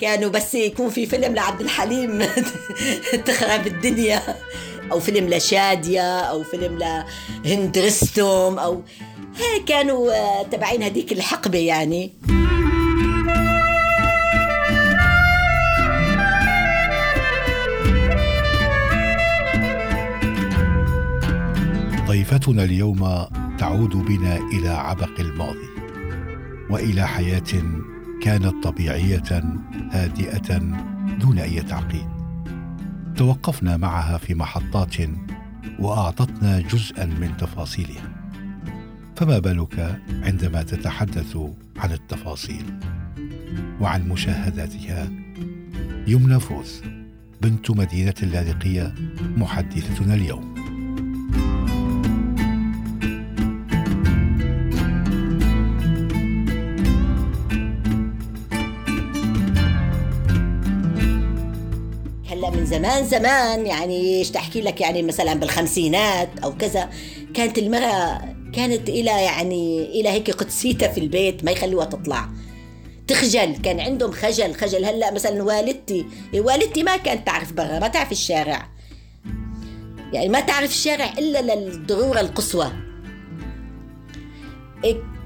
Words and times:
كانوا 0.00 0.30
بس 0.30 0.54
يكون 0.54 0.90
في 0.90 1.06
فيلم 1.06 1.34
لعبد 1.34 1.60
الحليم 1.60 2.26
تخرب 3.26 3.66
الدنيا. 3.66 4.22
أو 4.92 5.00
فيلم 5.00 5.28
لشادية 5.28 6.20
أو 6.20 6.42
فيلم 6.42 6.78
لهند 7.44 7.78
رستم 7.78 8.58
أو 8.58 8.82
كانوا 9.66 10.12
آه، 10.12 10.42
تبعين 10.42 10.82
هذيك 10.82 11.12
الحقبة 11.12 11.58
يعني. 11.58 12.12
ضيفتنا 22.06 22.64
اليوم 22.64 23.26
تعود 23.58 23.90
بنا 23.90 24.36
إلى 24.36 24.68
عبق 24.68 25.20
الماضي 25.20 25.68
وإلى 26.70 27.08
حياة 27.08 27.42
كانت 28.22 28.64
طبيعية 28.64 29.42
هادئة 29.90 30.58
دون 31.20 31.38
أي 31.38 31.62
تعقيد. 31.62 32.06
توقفنا 33.16 33.76
معها 33.76 34.18
في 34.18 34.34
محطات 34.34 34.96
وأعطتنا 35.78 36.60
جزءا 36.60 37.04
من 37.04 37.36
تفاصيلها. 37.38 38.10
فما 39.16 39.38
بالك 39.38 40.00
عندما 40.22 40.62
تتحدث 40.62 41.36
عن 41.76 41.92
التفاصيل 41.92 42.64
وعن 43.80 44.08
مشاهداتها؟ 44.08 45.08
يمنى 46.06 46.40
فوز 46.40 46.82
بنت 47.42 47.70
مدينة 47.70 48.14
اللاذقية 48.22 48.94
محدثتنا 49.36 50.14
اليوم. 50.14 50.54
زمان 62.78 63.04
زمان 63.04 63.66
يعني 63.66 64.18
إيش 64.18 64.30
تحكي 64.30 64.60
لك؟ 64.60 64.80
يعني 64.80 65.02
مثلا 65.02 65.34
بالخمسينات 65.34 66.28
أو 66.44 66.56
كذا. 66.56 66.90
كانت 67.34 67.58
المرأة 67.58 68.20
كانت 68.54 68.88
إلى 68.88 69.10
يعني 69.10 69.84
إلى 70.00 70.08
هيك 70.08 70.30
قدسيتها 70.30 70.88
في 70.88 71.00
البيت 71.00 71.44
ما 71.44 71.50
يخلوها 71.50 71.84
تطلع. 71.84 72.28
تخجل 73.06 73.56
كان 73.56 73.80
عندهم 73.80 74.12
خجل 74.12 74.54
خجل. 74.54 74.84
هلأ 74.84 75.12
مثلا 75.12 75.42
والدتي 75.42 76.06
والدتي 76.34 76.82
ما 76.82 76.96
كانت 76.96 77.26
تعرف 77.26 77.52
برا 77.52 77.78
ما 77.78 77.88
تعرف 77.88 78.12
الشارع. 78.12 78.68
يعني 80.12 80.28
ما 80.28 80.40
تعرف 80.40 80.70
الشارع 80.70 81.12
إلا 81.18 81.54
للضرورة 81.54 82.20
القصوى. 82.20 82.72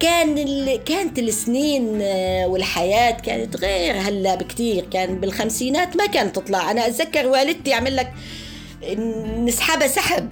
كان 0.02 0.38
ال... 0.38 0.84
كانت 0.84 1.18
السنين 1.18 1.98
آه، 2.02 2.46
والحياة 2.46 3.10
كانت 3.10 3.56
غير 3.56 3.94
هلا 3.94 4.34
بكتير. 4.34 4.84
كان 4.84 5.20
بالخمسينات 5.20 5.96
ما 5.96 6.06
كانت 6.06 6.36
تطلع. 6.36 6.70
أنا 6.70 6.86
أتذكر 6.86 7.26
والدتي 7.26 7.74
عمل 7.74 7.96
لك 7.96 8.12
نسحبها 9.38 9.86
سحب. 9.86 10.30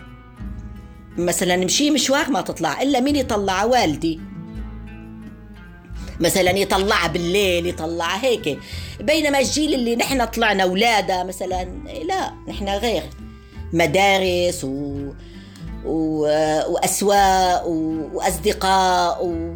مثلا 1.19 1.57
نمشي 1.57 1.91
مشوار 1.91 2.31
ما 2.31 2.41
تطلع 2.41 2.83
إلا 2.83 3.01
مين 3.01 3.17
يطلع 3.17 3.65
والدي. 3.65 4.21
مثلا 6.21 6.51
يطلعها 6.51 7.09
بالليل 7.09 7.67
يطلعها 7.67 8.25
هيك. 8.25 8.59
بينما 9.01 9.39
الجيل 9.39 9.75
اللي 9.75 9.97
نحن 9.97 10.25
طلعنا 10.25 10.63
أولادها 10.63 11.25
مثلا 11.25 11.65
لا 12.09 12.33
نحن 12.49 12.69
غير. 12.69 13.03
مدارس 13.73 14.65
و 14.65 14.99
وأسواق 15.85 17.67
وأصدقاء 17.67 19.27
و 19.27 19.55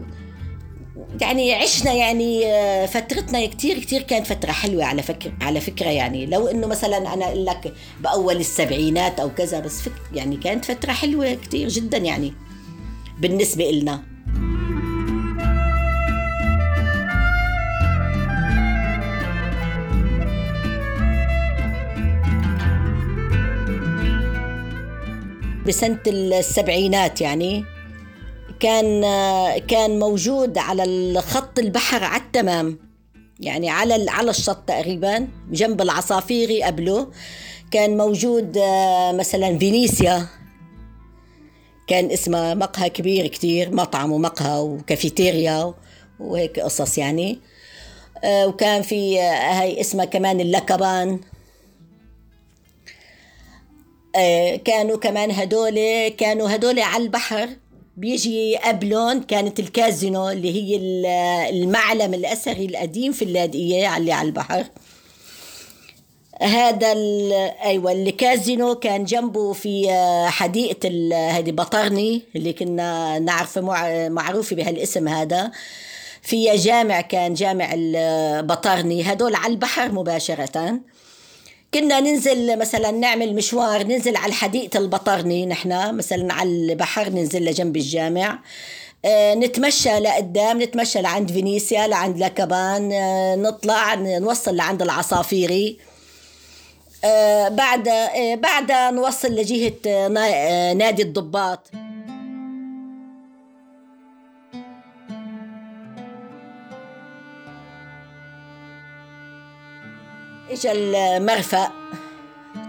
يعني 1.20 1.54
عشنا 1.54 1.92
يعني 1.92 2.46
آه، 2.46 2.86
فترتنا 2.86 3.46
كتير 3.46 3.78
كتير 3.78 4.02
كانت 4.02 4.26
فترة 4.26 4.52
حلوة 4.52 4.84
على 4.84 5.02
فكرة 5.02 5.32
على 5.40 5.60
فكرة 5.60 5.88
يعني. 5.88 6.26
لو 6.26 6.46
إنه 6.46 6.66
مثلا 6.66 7.14
أنا 7.14 7.24
أقول 7.24 7.46
لك 7.46 7.74
بأول 8.00 8.36
السبعينات 8.36 9.20
أو 9.20 9.30
كذا 9.34 9.60
بس 9.60 9.80
فك 9.80 9.92
يعني 10.12 10.36
كانت 10.36 10.64
فترة 10.64 10.92
حلوة 10.92 11.34
كتير 11.34 11.68
جدا 11.68 11.98
يعني 11.98 12.32
بالنسبة 13.18 13.70
إلنا. 13.70 14.13
بسنة 25.66 26.00
السبعينات 26.06 27.20
يعني 27.20 27.64
كان 28.60 29.00
كان 29.58 29.98
موجود 29.98 30.58
على 30.58 30.84
الخط 30.84 31.58
البحر 31.58 32.04
على 32.04 32.22
التمام 32.22 32.78
يعني 33.40 33.70
على 33.70 34.06
على 34.10 34.30
الشط 34.30 34.56
تقريبا 34.56 35.28
جنب 35.50 35.82
العصافيري 35.82 36.62
قبله 36.62 37.08
كان 37.70 37.96
موجود 37.96 38.58
مثلا 39.14 39.58
فينيسيا. 39.58 40.26
كان 41.86 42.10
اسمها 42.10 42.54
مقهى 42.54 42.90
كبير 42.90 43.26
كتير 43.26 43.74
مطعم 43.74 44.12
ومقهى 44.12 44.60
وكافيتيريا 44.60 45.74
وهيك 46.20 46.60
قصص 46.60 46.98
يعني. 46.98 47.38
وكان 48.26 48.82
في 48.82 49.20
هاي 49.20 49.80
اسمها 49.80 50.04
كمان 50.04 50.40
اللكبان. 50.40 51.08
آه، 51.12 51.33
كانوا 54.64 54.96
كمان 54.96 55.30
هدول 55.30 56.08
كانوا 56.08 56.54
هدول 56.54 56.80
على 56.80 57.02
البحر. 57.02 57.48
بيجي 57.96 58.56
قبلهم 58.56 59.22
كانت 59.22 59.60
الكازينو 59.60 60.28
اللي 60.28 60.52
هي 60.54 60.76
المعلم 61.50 62.14
الأثري 62.14 62.66
القديم 62.66 63.12
في 63.12 63.22
اللاذقية 63.22 63.96
اللي 63.96 64.12
على 64.12 64.28
البحر. 64.28 64.64
هذا 66.42 66.92
أيوه 67.64 67.92
الكازينو 67.92 68.74
كان 68.74 69.04
جنبه 69.04 69.52
في 69.52 69.90
آه، 69.90 70.26
حديقة 70.26 70.88
هذه 71.30 71.50
بطرني 71.50 72.22
اللي 72.36 72.52
كنا 72.52 73.18
نعرفه 73.18 73.60
معروفه 74.08 74.56
بهالاسم 74.56 75.08
هذا. 75.08 75.50
فيها 76.22 76.56
جامع 76.56 77.00
كان 77.00 77.34
جامع 77.34 77.70
البطرني 77.74 79.12
هدول 79.12 79.34
على 79.34 79.52
البحر 79.52 79.92
مباشرة. 79.92 80.80
كنا 81.74 82.00
ننزل 82.00 82.58
مثلا 82.58 82.90
نعمل 82.90 83.34
مشوار 83.34 83.82
ننزل 83.82 84.16
على 84.16 84.32
حديقة 84.32 84.78
البطرني 84.78 85.46
نحن 85.46 85.96
مثلا 85.96 86.34
على 86.34 86.48
البحر 86.48 87.08
ننزل 87.08 87.44
لجنب 87.44 87.76
الجامع. 87.76 88.38
آه، 89.04 89.34
نتمشى 89.34 89.98
لقدام 89.98 90.62
نتمشى 90.62 91.02
لعند 91.02 91.32
فينيسيا 91.32 91.86
لعند 91.86 92.18
لكبان 92.18 92.92
آه، 92.92 93.36
نطلع 93.36 93.94
نوصل 93.94 94.56
لعند 94.56 94.82
العصافيري. 94.82 95.78
آه، 97.04 97.48
بعد 97.48 97.88
بعد 98.42 98.94
نوصل 98.94 99.28
لجهة 99.28 100.08
نادي 100.72 101.02
الضباط. 101.02 101.70
اجى 110.54 110.72
المرفأ 110.72 111.68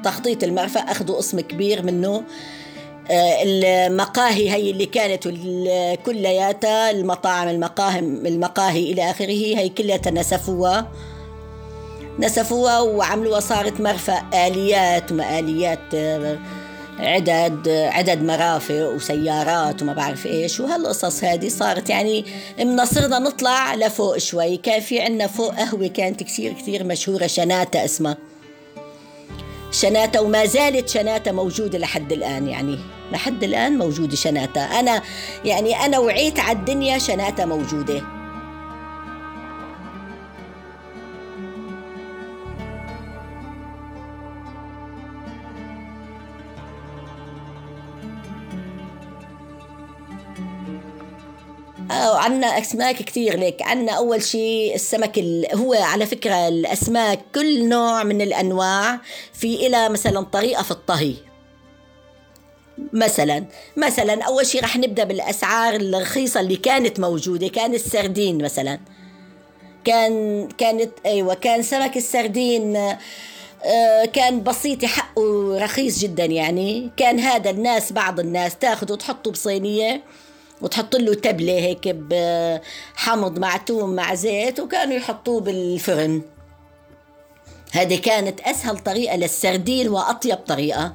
تخطيط 0.03 0.43
المرفأ 0.43 0.79
أخذوا 0.79 1.19
اسم 1.19 1.39
كبير 1.39 1.83
منه. 1.83 2.23
آه، 3.11 3.43
المقاهي 3.43 4.51
هي 4.51 4.71
اللي 4.71 4.85
كانت 4.85 5.27
كلياتها 6.05 6.91
المطاعم 6.91 7.47
المقاهي 7.47 7.99
المقاهي 7.99 8.91
إلى 8.91 9.11
آخره 9.11 9.31
هي 9.31 9.69
كلياتها 9.69 10.11
نسفوها. 10.11 10.91
نسفوها 12.19 12.79
وعملوها 12.79 13.39
صارت 13.39 13.81
مرفأ 13.81 14.23
آليات 14.47 15.11
ومآليات 15.11 15.93
آه، 15.95 16.37
عدد 16.99 17.69
عدد 17.69 18.23
مرافق 18.23 18.89
وسيارات 18.89 19.81
وما 19.81 19.93
بعرف 19.93 20.25
إيش. 20.25 20.59
وهالقصص 20.59 21.23
هذه 21.23 21.47
صارت 21.47 21.89
يعني 21.89 22.25
من 22.59 22.85
صرنا 22.85 23.19
نطلع 23.19 23.75
لفوق 23.75 24.17
شوي. 24.17 24.57
كان 24.57 24.81
في 24.81 25.01
عنا 25.01 25.27
فوق 25.27 25.55
قهوة 25.55 25.87
كانت 25.87 26.23
كثير 26.23 26.53
كثير 26.53 26.83
مشهورة 26.83 27.27
شناتة 27.27 27.85
اسمها. 27.85 28.17
شناتة 29.71 30.21
وما 30.21 30.45
زالت 30.45 30.89
شناتة 30.89 31.31
موجودة 31.31 31.79
لحد 31.79 32.11
الآن 32.11 32.47
يعني. 32.47 32.79
لحد 33.11 33.43
الآن 33.43 33.77
موجودة 33.77 34.15
شناتة 34.15 34.79
أنا 34.79 35.01
يعني 35.45 35.75
أنا 35.85 35.99
وعيت 35.99 36.39
على 36.39 36.57
الدنيا 36.57 36.97
شناتة 36.97 37.45
موجودة. 37.45 38.14
عنا 52.25 52.47
أسماك 52.47 52.95
كثير 52.95 53.39
ليك 53.39 53.61
عنا 53.61 53.91
أول 53.91 54.23
شيء 54.23 54.75
السمك 54.75 55.19
هو 55.53 55.73
على 55.73 56.05
فكرة 56.05 56.47
الأسماك 56.47 57.19
كل 57.35 57.69
نوع 57.69 58.03
من 58.03 58.21
الأنواع 58.21 58.99
في 59.33 59.67
إلى 59.67 59.89
مثلا 59.89 60.21
طريقة 60.21 60.63
في 60.63 60.71
الطهي. 60.71 61.13
مثلا 62.93 63.45
مثلا 63.77 64.23
أول 64.23 64.45
شيء 64.45 64.63
رح 64.63 64.77
نبدأ 64.77 65.03
بالأسعار 65.03 65.75
الرخيصة 65.75 66.39
اللي 66.39 66.55
كانت 66.55 66.99
موجودة 66.99 67.47
كان 67.47 67.73
السردين 67.73 68.43
مثلا. 68.43 68.79
كان 69.83 70.47
كانت 70.57 70.91
أيوه 71.05 71.33
كان 71.33 71.61
سمك 71.63 71.97
السردين 71.97 72.75
آه، 73.65 74.05
كان 74.13 74.43
بسيط 74.43 74.85
حقه 74.85 75.57
رخيص 75.57 75.99
جدا 75.99 76.25
يعني. 76.25 76.91
كان 76.97 77.19
هذا 77.19 77.49
الناس 77.49 77.91
بعض 77.93 78.19
الناس 78.19 78.55
تأخذه 78.55 78.91
وتحطه 78.91 79.31
بصينية. 79.31 80.03
وتحط 80.61 80.95
له 80.95 81.13
تبلة 81.13 81.53
هيك 81.53 81.87
بحمض 81.87 83.39
مع 83.39 83.57
توم 83.57 83.89
مع 83.89 84.13
زيت 84.13 84.59
وكانوا 84.59 84.95
يحطوه 84.95 85.41
بالفرن. 85.41 86.21
هذه 87.71 87.99
كانت 87.99 88.39
أسهل 88.39 88.77
طريقة 88.79 89.15
للسردين 89.15 89.89
وأطيب 89.89 90.35
طريقة. 90.35 90.93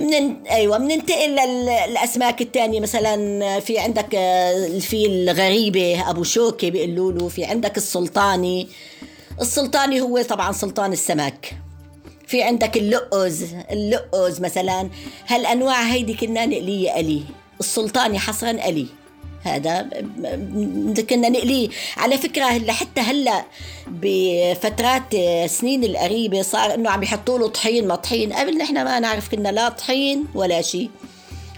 من 0.00 0.46
أيوه 0.46 0.78
بننتقل 0.78 1.36
للأسماك 1.36 2.42
الثانية 2.42 2.80
مثلا 2.80 3.60
في 3.60 3.78
عندك 3.78 4.10
في 4.80 5.06
الغريبة 5.06 6.10
أبو 6.10 6.22
شوكة 6.22 6.70
بيقولوا 6.70 7.12
له 7.12 7.28
في 7.28 7.44
عندك 7.44 7.76
السلطاني. 7.76 8.68
السلطاني 9.40 10.00
هو 10.00 10.22
طبعا 10.22 10.52
سلطان 10.52 10.92
السمك. 10.92 11.54
في 12.26 12.42
عندك 12.42 12.76
اللقز 12.76 13.54
اللقز 13.70 14.40
مثلا. 14.40 14.90
هالأنواع 15.26 15.82
هيدي 15.82 16.14
كنا 16.14 16.46
نقلية 16.46 17.00
ألي. 17.00 17.22
السلطاني 17.60 18.18
حصرا 18.18 18.50
ألي. 18.50 18.86
هذا 19.42 19.88
كنا 21.10 21.28
نقليه 21.28 21.68
على 21.96 22.18
فكرة 22.18 22.58
لحتى 22.58 23.00
هلا 23.00 23.44
بفترات 23.86 25.16
سنين 25.50 25.84
القريبة 25.84 26.42
صار 26.42 26.74
إنه 26.74 26.90
عم 26.90 27.02
يحطوا 27.02 27.38
له 27.38 27.48
طحين 27.48 27.88
ما 27.88 27.94
طحين. 27.94 28.32
قبل 28.32 28.58
نحن 28.58 28.84
ما 28.84 29.00
نعرف 29.00 29.28
كنا 29.28 29.48
لا 29.48 29.68
طحين 29.68 30.24
ولا 30.34 30.62
شيء 30.62 30.90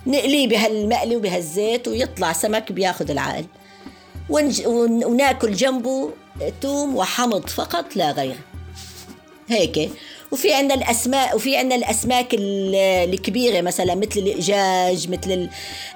نقليه 0.07 0.49
بهالمقلي 0.49 1.17
وبهالزيت 1.17 1.89
ويطلع 1.89 2.33
سمك 2.33 2.73
بياخذ 2.73 3.11
العقل. 3.11 3.45
ونج... 4.31 4.67
وناكل 4.67 5.53
جنبه 5.53 6.11
توم 6.61 6.97
وحمض 6.97 7.49
فقط 7.49 7.97
لا 7.97 8.11
غير 8.11 8.37
هيك. 9.49 9.91
وفي 10.33 10.53
عندنا 10.55 10.75
الأسماء 10.75 11.37
وفي 11.37 11.57
عندنا 11.57 11.77
الأسماك 11.77 12.27
الكبيرة 12.35 13.61
مثلا 13.61 13.95
مثل 13.95 14.21
الإجاج 14.21 15.09
مثل 15.11 15.49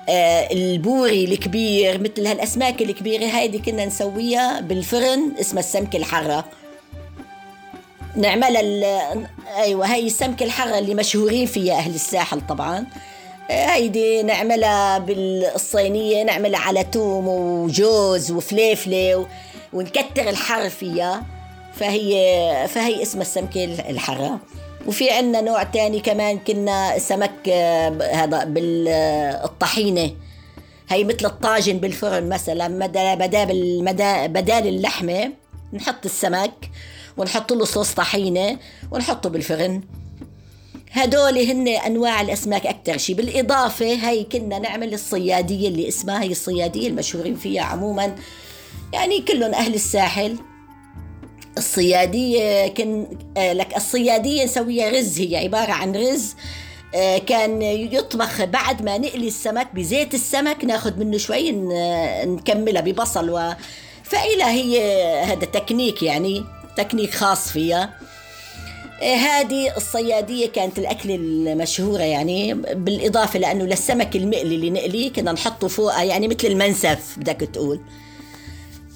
آه، 0.08 0.52
البوري 0.52 1.24
الكبير 1.24 1.98
مثل 1.98 2.26
هالأسماك 2.26 2.82
الكبيرة 2.82 3.24
هيدي 3.24 3.58
كنا 3.58 3.84
نسويها 3.86 4.60
بالفرن 4.60 5.32
اسمها 5.40 5.62
السمكه 5.62 5.96
الحرة. 5.96 6.44
نعملها 8.16 8.62
أيوه 9.56 9.86
هي 9.86 10.06
السمكه 10.06 10.44
الحرة 10.44 10.78
اللي 10.78 10.94
مشهورين 10.94 11.46
فيها 11.46 11.74
أهل 11.74 11.94
الساحل 11.94 12.40
طبعا. 12.48 12.86
آه، 13.50 13.66
هيدي 13.66 14.22
نعملها 14.22 14.98
بالصينية 14.98 16.22
نعملها 16.22 16.60
على 16.60 16.84
توم 16.84 17.28
وجوز 17.28 18.30
وفليفلة 18.30 19.26
ونكتر 19.72 20.28
الحر 20.28 20.68
فيها. 20.68 21.33
فهي 21.76 22.14
فهي 22.68 23.02
اسمها 23.02 23.22
السمكة 23.22 23.64
الحرة. 23.64 24.40
وفي 24.86 25.10
عندنا 25.10 25.40
نوع 25.40 25.62
تاني 25.62 26.00
كمان 26.00 26.38
كنا 26.38 26.98
سمك 26.98 27.48
آه، 27.48 27.88
هذا 28.12 28.44
بالطحينة. 28.44 30.10
هي 30.88 31.04
مثل 31.04 31.26
الطاجن 31.26 31.78
بالفرن 31.78 32.28
مثلا 32.28 32.86
بدال 32.86 34.28
بدال 34.28 34.68
اللحمة 34.68 35.32
نحط 35.72 36.04
السمك 36.04 36.70
ونحط 37.16 37.52
له 37.52 37.64
صوص 37.64 37.92
طحينة 37.92 38.58
ونحطه 38.92 39.28
بالفرن. 39.28 39.82
هدول 40.92 41.38
هن 41.38 41.68
أنواع 41.68 42.20
الأسماك 42.20 42.66
أكثر 42.66 42.98
شيء 42.98 43.16
بالإضافة 43.16 43.86
هي 43.86 44.24
كنا 44.24 44.58
نعمل 44.58 44.94
الصيادية 44.94 45.68
اللي 45.68 45.88
اسمها 45.88 46.22
هي 46.22 46.30
الصيادية 46.30 46.88
المشهورين 46.88 47.34
فيها 47.34 47.62
عموما. 47.62 48.16
يعني 48.92 49.20
كلهم 49.20 49.54
أهل 49.54 49.74
الساحل. 49.74 50.36
الصيادية 51.58 52.68
كن 52.68 53.06
آه، 53.36 53.52
لك 53.52 53.76
الصيادية 53.76 54.44
نسويها 54.44 54.90
رز 54.90 55.20
هي 55.20 55.36
عبارة 55.36 55.72
عن 55.72 55.96
رز 55.96 56.34
آه، 56.94 57.18
كان 57.18 57.62
يطبخ 57.62 58.44
بعد 58.44 58.82
ما 58.82 58.98
نقلي 58.98 59.26
السمك 59.26 59.74
بزيت 59.74 60.14
السمك 60.14 60.64
ناخذ 60.64 60.98
منه 60.98 61.18
شوي 61.18 61.52
نكملها 62.26 62.82
ببصل 62.82 63.30
و 63.30 63.52
فإلى 64.02 64.44
هي 64.44 64.82
هذا 65.24 65.44
تكنيك 65.44 66.02
يعني 66.02 66.44
تكنيك 66.76 67.14
خاص 67.14 67.48
فيها. 67.48 67.94
آه، 69.02 69.14
هذه 69.14 69.76
الصيادية 69.76 70.46
كانت 70.46 70.78
الأكلة 70.78 71.14
المشهورة 71.14 72.02
يعني 72.02 72.54
بالإضافة 72.54 73.38
لأنه 73.38 73.64
للسمك 73.64 74.16
المقلي 74.16 74.54
اللي 74.54 74.70
نقليه 74.70 75.12
كنا 75.12 75.32
نحطه 75.32 75.68
فوقها 75.68 76.02
يعني 76.02 76.28
مثل 76.28 76.48
المنسف 76.48 77.18
بدك 77.18 77.48
تقول. 77.52 77.80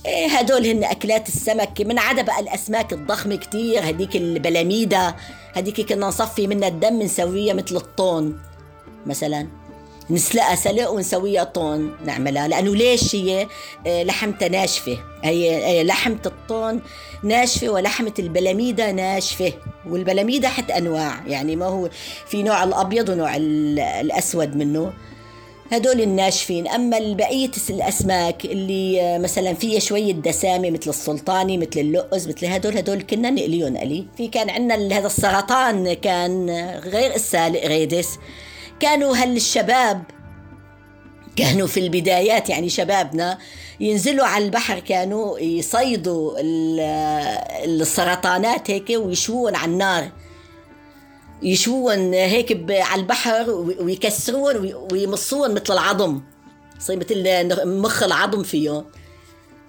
هدول 0.06 0.66
هن 0.66 0.84
أكلات 0.84 1.28
السمك 1.28 1.80
من 1.80 1.98
عدا 1.98 2.22
بقى 2.22 2.40
الأسماك 2.40 2.92
الضخمة 2.92 3.36
كتير. 3.36 3.88
هديك 3.90 4.16
البلاميدا 4.16 5.14
هديك 5.54 5.80
كنا 5.80 6.06
نصفي 6.06 6.46
منها 6.46 6.68
الدم 6.68 7.02
نسويها 7.02 7.54
مثل 7.54 7.76
الطون 7.76 8.40
مثلا. 9.06 9.48
نسلقها 10.10 10.54
سلق 10.54 10.90
ونسويها 10.90 11.44
طون 11.44 11.96
نعملها. 12.04 12.48
لأنه 12.48 12.76
ليش 12.76 13.14
هي؟ 13.14 13.46
إيه، 13.86 14.04
لحمتها 14.04 14.48
ناشفة. 14.48 14.98
هي 15.22 15.66
إيه، 15.66 15.82
لحمة 15.82 16.22
الطون 16.26 16.82
ناشفة 17.22 17.68
ولحمة 17.68 18.14
البلاميدا 18.18 18.92
ناشفة. 18.92 19.52
والبلاميدا 19.86 20.48
حتى 20.48 20.78
أنواع. 20.78 21.20
يعني 21.26 21.56
ما 21.56 21.66
هو 21.66 21.90
في 22.26 22.42
نوع 22.42 22.64
الأبيض 22.64 23.08
ونوع 23.08 23.36
الأسود 23.36 24.56
منه. 24.56 24.92
هدول 25.72 26.00
الناشفين. 26.00 26.68
أما 26.68 26.98
بقيه 26.98 27.50
الأسماك 27.70 28.44
اللي 28.44 29.02
آه، 29.02 29.18
مثلا 29.18 29.54
فيها 29.54 29.80
شوية 29.80 30.12
دسامة 30.12 30.70
مثل 30.70 30.90
السلطاني 30.90 31.58
مثل 31.58 31.80
اللؤز 31.80 32.28
مثل 32.28 32.46
هدول 32.46 32.76
هدول 32.76 33.02
كنا 33.02 33.30
نقليهم 33.30 33.76
قلي 33.76 34.06
في 34.16 34.28
كان 34.28 34.50
عندنا 34.50 34.98
هذا 34.98 35.06
السرطان 35.06 35.92
كان 35.92 36.50
غير 36.84 37.14
السالق 37.14 37.66
ريدس. 37.66 38.18
كانوا 38.80 39.16
هالشباب 39.16 40.02
كانوا 41.36 41.66
في 41.66 41.80
البدايات 41.80 42.50
يعني 42.50 42.68
شبابنا 42.68 43.38
ينزلوا 43.80 44.26
على 44.26 44.44
البحر 44.44 44.78
كانوا 44.78 45.38
يصيدوا 45.38 46.32
السرطانات 47.64 48.70
هيك 48.70 48.90
ويشوون 48.90 49.56
على 49.56 49.72
النار. 49.72 50.10
يشوون 51.42 52.14
هيك 52.14 52.70
على 52.70 53.00
البحر 53.00 53.50
ويكسرون 53.80 54.74
ويمصون 54.92 55.54
مثل 55.54 55.72
العظم. 55.72 56.20
يصير 56.80 56.96
مثل 56.96 57.24
مخ 57.66 58.02
العظم 58.02 58.42
فيهم 58.42 58.84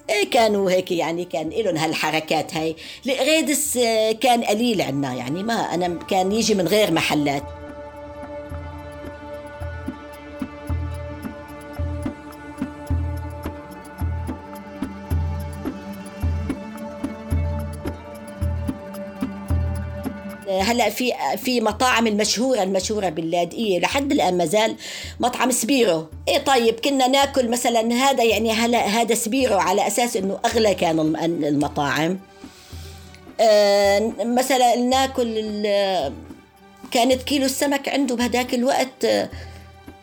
إيه 0.09 0.29
كانوا 0.29 0.71
هيك 0.71 0.91
يعني 0.91 1.25
كان 1.25 1.49
لهم 1.49 1.77
هالحركات 1.77 2.53
هاي. 2.53 2.75
القريدس 3.05 3.77
كان 4.21 4.43
قليل 4.43 4.81
عنا 4.81 5.13
يعني 5.13 5.43
ما 5.43 5.53
أنا 5.53 5.87
كان 5.87 6.31
يجي 6.31 6.55
من 6.55 6.67
غير 6.67 6.91
محلات. 6.91 7.58
هلا 20.69 20.89
في 20.89 21.13
في 21.37 21.61
مطاعم 21.61 22.07
المشهورة 22.07 22.63
المشهورة 22.63 23.09
باللاذقيه 23.09 23.79
لحد 23.79 24.11
الآن 24.11 24.37
ما 24.37 24.45
زال 24.45 24.75
مطعم 25.19 25.51
سبيرو. 25.51 26.07
إيه 26.27 26.37
طيب 26.37 26.79
كنا 26.79 27.07
ناكل 27.07 27.49
مثلا 27.49 27.93
هذا 27.93 28.23
يعني 28.23 28.51
هلا 28.51 28.77
هذا 28.85 29.15
سبيرو 29.15 29.57
على 29.57 29.87
أساس 29.87 30.17
إنه 30.17 30.39
أغلى 30.45 30.75
كان 30.75 30.99
المطاعم. 31.43 32.19
آه 33.39 34.13
مثلا 34.19 34.75
ناكل 34.75 35.63
كانت 36.91 37.23
كيلو 37.23 37.45
السمك 37.45 37.89
عنده 37.89 38.15
بهداك 38.15 38.53
الوقت 38.53 39.07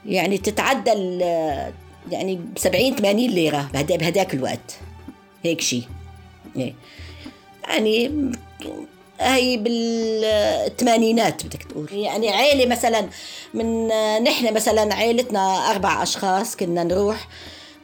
يعني 0.07 0.39
تتعدى 0.39 0.91
يعني 2.11 2.37
ب 2.37 2.59
70 2.59 2.97
80 2.97 3.17
ليره 3.17 3.71
بهداك 3.75 4.35
الوقت. 4.35 4.79
هيك 5.45 5.61
شيء 5.61 5.83
إيه. 6.57 6.75
يعني 7.69 8.11
هي 9.21 9.57
بالثمانينات 9.57 11.47
بدك 11.47 11.63
تقول. 11.63 11.89
يعني 11.93 12.31
عيلة 12.31 12.67
مثلا 12.67 13.09
من 13.55 13.89
نحن 14.25 14.55
مثلا 14.55 14.95
عيلتنا 14.95 15.71
أربع 15.71 16.03
أشخاص 16.03 16.57
كنا 16.57 16.85
نروح 16.85 17.29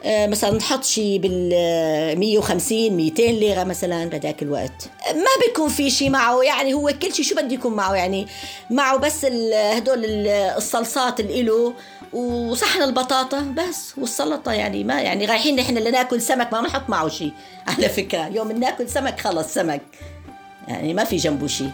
آه، 0.04 0.26
مثلا 0.26 0.50
نحط 0.56 0.84
شيء 0.84 1.18
بال 1.18 2.18
150 2.18 2.90
200 2.96 3.22
ليرة 3.22 3.64
مثلا 3.64 4.04
بهذاك 4.04 4.42
الوقت. 4.42 4.90
ما 5.14 5.46
بيكون 5.46 5.68
في 5.68 5.90
شيء 5.90 6.10
معه 6.10 6.42
يعني 6.42 6.74
هو 6.74 6.92
كل 7.02 7.14
شيء 7.14 7.24
شو 7.24 7.34
بده 7.34 7.54
يكون 7.54 7.74
معه؟ 7.74 7.94
يعني 7.94 8.26
معه 8.70 8.96
بس 8.96 9.24
هدول 9.54 10.04
الصلصات 10.28 11.20
اللي 11.20 11.42
له 11.42 11.74
وصحن 12.12 12.82
البطاطا 12.82 13.40
بس 13.40 13.92
والسلطة. 13.98 14.52
يعني 14.52 14.84
ما 14.84 15.00
يعني 15.00 15.26
رايحين 15.26 15.56
نحن 15.56 15.78
لناكل 15.78 16.20
سمك 16.20 16.52
ما 16.52 16.60
نحط 16.60 16.90
معه 16.90 17.08
شيء 17.08 17.32
على 17.68 17.88
فكرة 17.88 18.26
يوم 18.28 18.52
ناكل 18.52 18.88
سمك 18.88 19.20
خلص 19.20 19.54
سمك. 19.54 19.82
يعني 20.68 20.94
ما 20.94 21.04
في 21.04 21.16
جنبه 21.16 21.46
شيء. 21.46 21.70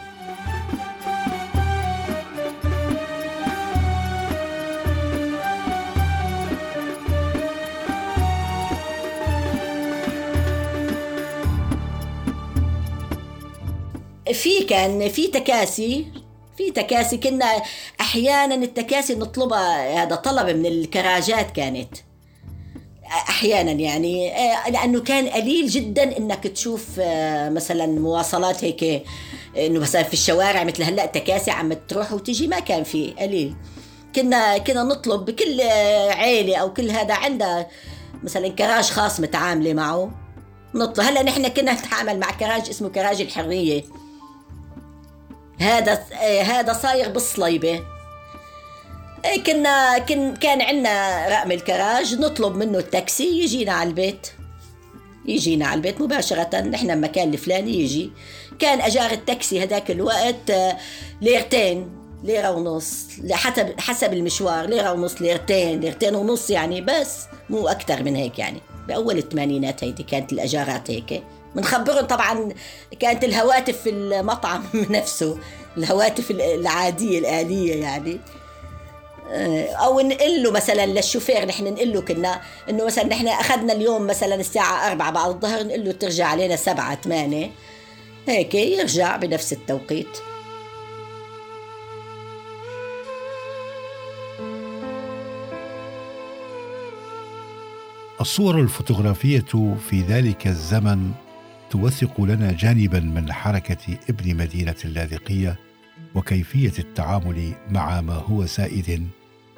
في 14.33 14.65
كان 14.65 15.09
في 15.09 15.27
تكاسي 15.27 16.07
في 16.57 16.71
تكاسي 16.71 17.17
كنا 17.17 17.63
أحيانا 18.01 18.55
التكاسي 18.55 19.15
نطلبها 19.15 20.03
هذا 20.03 20.17
طلب 20.17 20.57
من 20.57 20.67
الكراجات 20.67 21.51
كانت. 21.51 22.08
أحيانا 23.13 23.73
يعني 23.73 24.37
آه، 24.37 24.71
لأنه 24.71 25.01
كان 25.01 25.29
قليل 25.29 25.67
جدا 25.67 26.17
إنك 26.19 26.47
تشوف 26.47 26.87
آه، 27.01 27.49
مثلا 27.49 27.87
مواصلات 27.87 28.65
هيك 28.65 29.05
إنه 29.57 29.81
مثلا 29.81 30.03
في 30.03 30.13
الشوارع 30.13 30.65
مثل 30.65 30.83
هلأ 30.83 31.07
تكاسي 31.07 31.51
عم 31.51 31.73
تروح 31.73 32.13
وتجي 32.13 32.47
ما 32.47 32.61
كان 32.61 32.85
في 32.85 33.15
قليل. 33.19 33.55
كنا 34.17 34.59
كنا 34.59 34.83
نطلب 34.83 35.25
بكل 35.25 35.61
عيلة 36.11 36.57
أو 36.57 36.75
كل 36.75 36.91
هذا 36.91 37.15
عندها 37.15 37.67
مثلا 38.23 38.49
كراج 38.49 38.85
خاص 38.85 39.21
متعاملة 39.21 39.75
معه. 39.75 40.11
نطلب 40.75 41.07
هلأ 41.07 41.23
نحن 41.23 41.49
كنا 41.49 41.73
نتعامل 41.73 42.19
مع 42.19 42.31
كراج 42.31 42.69
اسمه 42.69 42.89
كراج 42.89 43.21
الحرية. 43.21 43.85
هذا 45.59 46.05
آه، 46.13 46.43
هذا 46.43 46.73
صاير 46.73 47.09
بالصليبة. 47.09 47.98
كنا 49.37 49.99
كن 49.99 50.37
كان 50.37 50.63
عندنا 50.63 51.29
رقم 51.29 51.53
الكراج 51.53 52.15
نطلب 52.15 52.57
منه 52.57 52.79
التاكسي 52.79 53.43
يجينا 53.43 53.73
على 53.73 53.89
البيت. 53.89 54.27
يجينا 55.27 55.67
على 55.67 55.75
البيت 55.75 56.01
مباشرة 56.01 56.61
نحن 56.61 56.91
المكان 56.91 57.35
الفلاني 57.35 57.81
يجي. 57.81 58.11
كان 58.59 58.81
أجار 58.81 59.11
التاكسي 59.11 59.63
هذاك 59.63 59.91
الوقت 59.91 60.51
آه، 60.51 60.77
ليرتين 61.23 61.89
ليرة 62.25 62.51
ونص 62.51 63.07
حسب 63.31 63.81
حسب 63.81 64.13
المشوار 64.13 64.67
ليرة 64.67 64.93
ونص 64.93 65.23
ليرتين 65.23 65.81
ليرتين 65.81 66.15
ونص 66.15 66.51
يعني 66.51 66.81
بس 66.81 67.25
مو 67.51 67.69
أكثر 67.69 68.03
من 68.03 68.17
هيك 68.17 68.39
يعني. 68.39 68.61
بأول 68.89 69.19
الثمانينات 69.19 69.85
هيدي 69.85 70.03
كانت 70.03 70.33
الأجارات 70.33 70.91
هيك. 70.91 71.23
بنخبرهم 71.55 72.07
طبعا 72.07 72.49
كانت 73.01 73.25
الهواتف 73.25 73.83
في 73.83 73.91
المطعم 73.91 74.65
نفسه 74.91 75.39
الهواتف 75.77 76.31
العادية 76.31 77.19
الآلية 77.19 77.83
يعني. 77.83 78.21
أو 79.31 80.01
نقول 80.01 80.43
له 80.43 80.51
مثلا 80.51 80.87
للشوفير 80.87 81.47
نحن 81.47 81.65
نقول 81.65 81.93
له 81.93 82.01
كنا 82.01 82.41
إنه 82.71 82.87
مثلا 82.87 83.05
نحن 83.05 83.29
أخذنا 83.29 83.73
اليوم 83.73 84.07
مثلا 84.07 84.35
الساعة 84.35 84.91
4 84.91 85.11
بعد 85.11 85.29
الظهر 85.29 85.67
نقول 85.67 85.85
له 85.85 85.93
ترجع 85.93 86.27
علينا 86.27 86.57
7 86.57 86.95
8 86.95 87.51
هيك 88.29 88.55
يرجع 88.55 89.17
بنفس 89.17 89.53
التوقيت. 89.53 90.19
الصور 98.21 98.61
الفوتوغرافية 98.61 99.77
في 99.91 100.03
ذلك 100.09 100.47
الزمن 100.47 101.13
توثق 101.71 102.21
لنا 102.21 102.53
جانبا 102.53 103.01
من 103.01 103.33
حركة 103.33 103.99
ابن 104.09 104.37
مدينة 104.37 104.75
اللاذقية 104.85 105.57
وكيفية 106.15 106.73
التعامل 106.79 107.53
مع 107.71 108.01
ما 108.01 108.15
هو 108.15 108.47
سائد. 108.47 109.09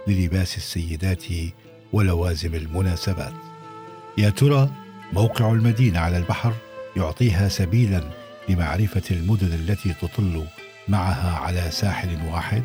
للباس 0.06 0.56
السيدات 0.56 1.24
ولوازم 1.92 2.54
المناسبات. 2.54 3.32
يا 4.18 4.30
ترى 4.30 4.70
موقع 5.12 5.52
المدينة 5.52 5.98
على 5.98 6.16
البحر 6.16 6.52
يعطيها 6.96 7.48
سبيلا 7.48 8.04
لمعرفة 8.48 9.02
المدن 9.10 9.46
التي 9.46 9.94
تطل 10.02 10.44
معها 10.88 11.38
على 11.38 11.70
ساحل 11.70 12.18
واحد؟ 12.32 12.62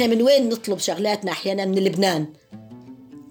إحنا 0.00 0.14
من 0.14 0.22
وين 0.22 0.48
نطلب 0.48 0.78
شغلاتنا 0.78 1.32
أحيانا 1.32 1.64
من 1.64 1.78
لبنان؟ 1.78 2.26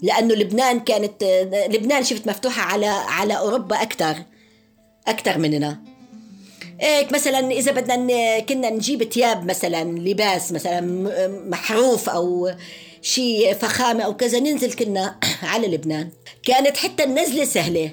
لأنه 0.02 0.34
لبنان 0.34 0.80
كانت 0.80 1.24
لبنان 1.70 2.04
شفت 2.04 2.28
مفتوحة 2.28 2.62
على 2.62 2.86
على 2.86 3.38
أوروبا 3.38 3.82
أكثر 3.82 4.16
أكثر 5.06 5.38
مننا. 5.38 5.80
هيك 6.80 7.12
مثلا 7.12 7.50
إذا 7.50 7.72
بدنا 7.72 8.38
كنا 8.38 8.70
نجيب 8.70 9.02
ثياب 9.12 9.44
مثلا 9.44 9.84
لباس 9.84 10.52
مثلا 10.52 10.80
محروف 11.48 12.08
أو 12.08 12.50
شيء 13.02 13.54
فخامة 13.54 14.02
أو 14.04 14.16
كذا 14.16 14.38
ننزل 14.38 14.72
كنا 14.72 15.20
على 15.52 15.66
لبنان. 15.66 16.10
كانت 16.42 16.76
حتى 16.76 17.04
النزلة 17.04 17.44
سهلة. 17.44 17.90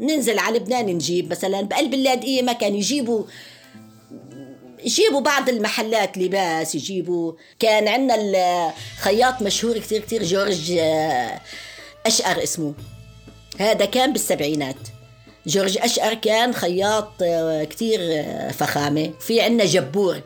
ننزل 0.00 0.38
على 0.38 0.58
لبنان 0.58 0.86
نجيب 0.86 1.30
مثلا 1.30 1.60
بقلب 1.60 1.94
اللاذقيه 1.94 2.42
ما 2.42 2.52
كان 2.52 2.74
يجيبوا 2.74 3.24
يجيبوا 4.84 5.20
بعض 5.20 5.48
المحلات 5.48 6.18
لباس 6.18 6.74
يجيبوا. 6.74 7.32
كان 7.58 7.88
عندنا 7.88 8.14
الخياط 8.98 9.42
مشهور 9.42 9.78
كثير 9.78 10.00
كثير 10.00 10.24
جورج 10.24 10.72
آه، 10.78 11.40
أشقر 12.06 12.42
اسمه. 12.42 12.74
هذا 13.58 13.84
كان 13.84 14.12
بالسبعينات. 14.12 14.76
جورج 15.46 15.78
أشقر 15.78 16.14
كان 16.14 16.54
خياط 16.54 17.12
آه، 17.22 17.64
كثير 17.64 18.00
آه، 18.02 18.50
فخامة. 18.50 19.12
في 19.20 19.40
عندنا 19.40 19.64
جبور. 19.64 20.20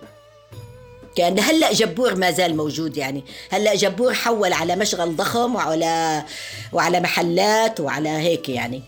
كان 1.16 1.38
هلأ 1.38 1.72
جبور 1.72 2.14
ما 2.14 2.30
زال 2.30 2.56
موجود 2.56 2.96
يعني. 2.96 3.24
هلأ 3.50 3.74
جبور 3.74 4.14
حول 4.14 4.52
على 4.52 4.76
مشغل 4.76 5.16
ضخم 5.16 5.54
وعلى 5.54 6.24
وعلى 6.72 7.00
محلات 7.00 7.80
وعلى 7.80 8.08
هيك 8.08 8.48
يعني. 8.48 8.82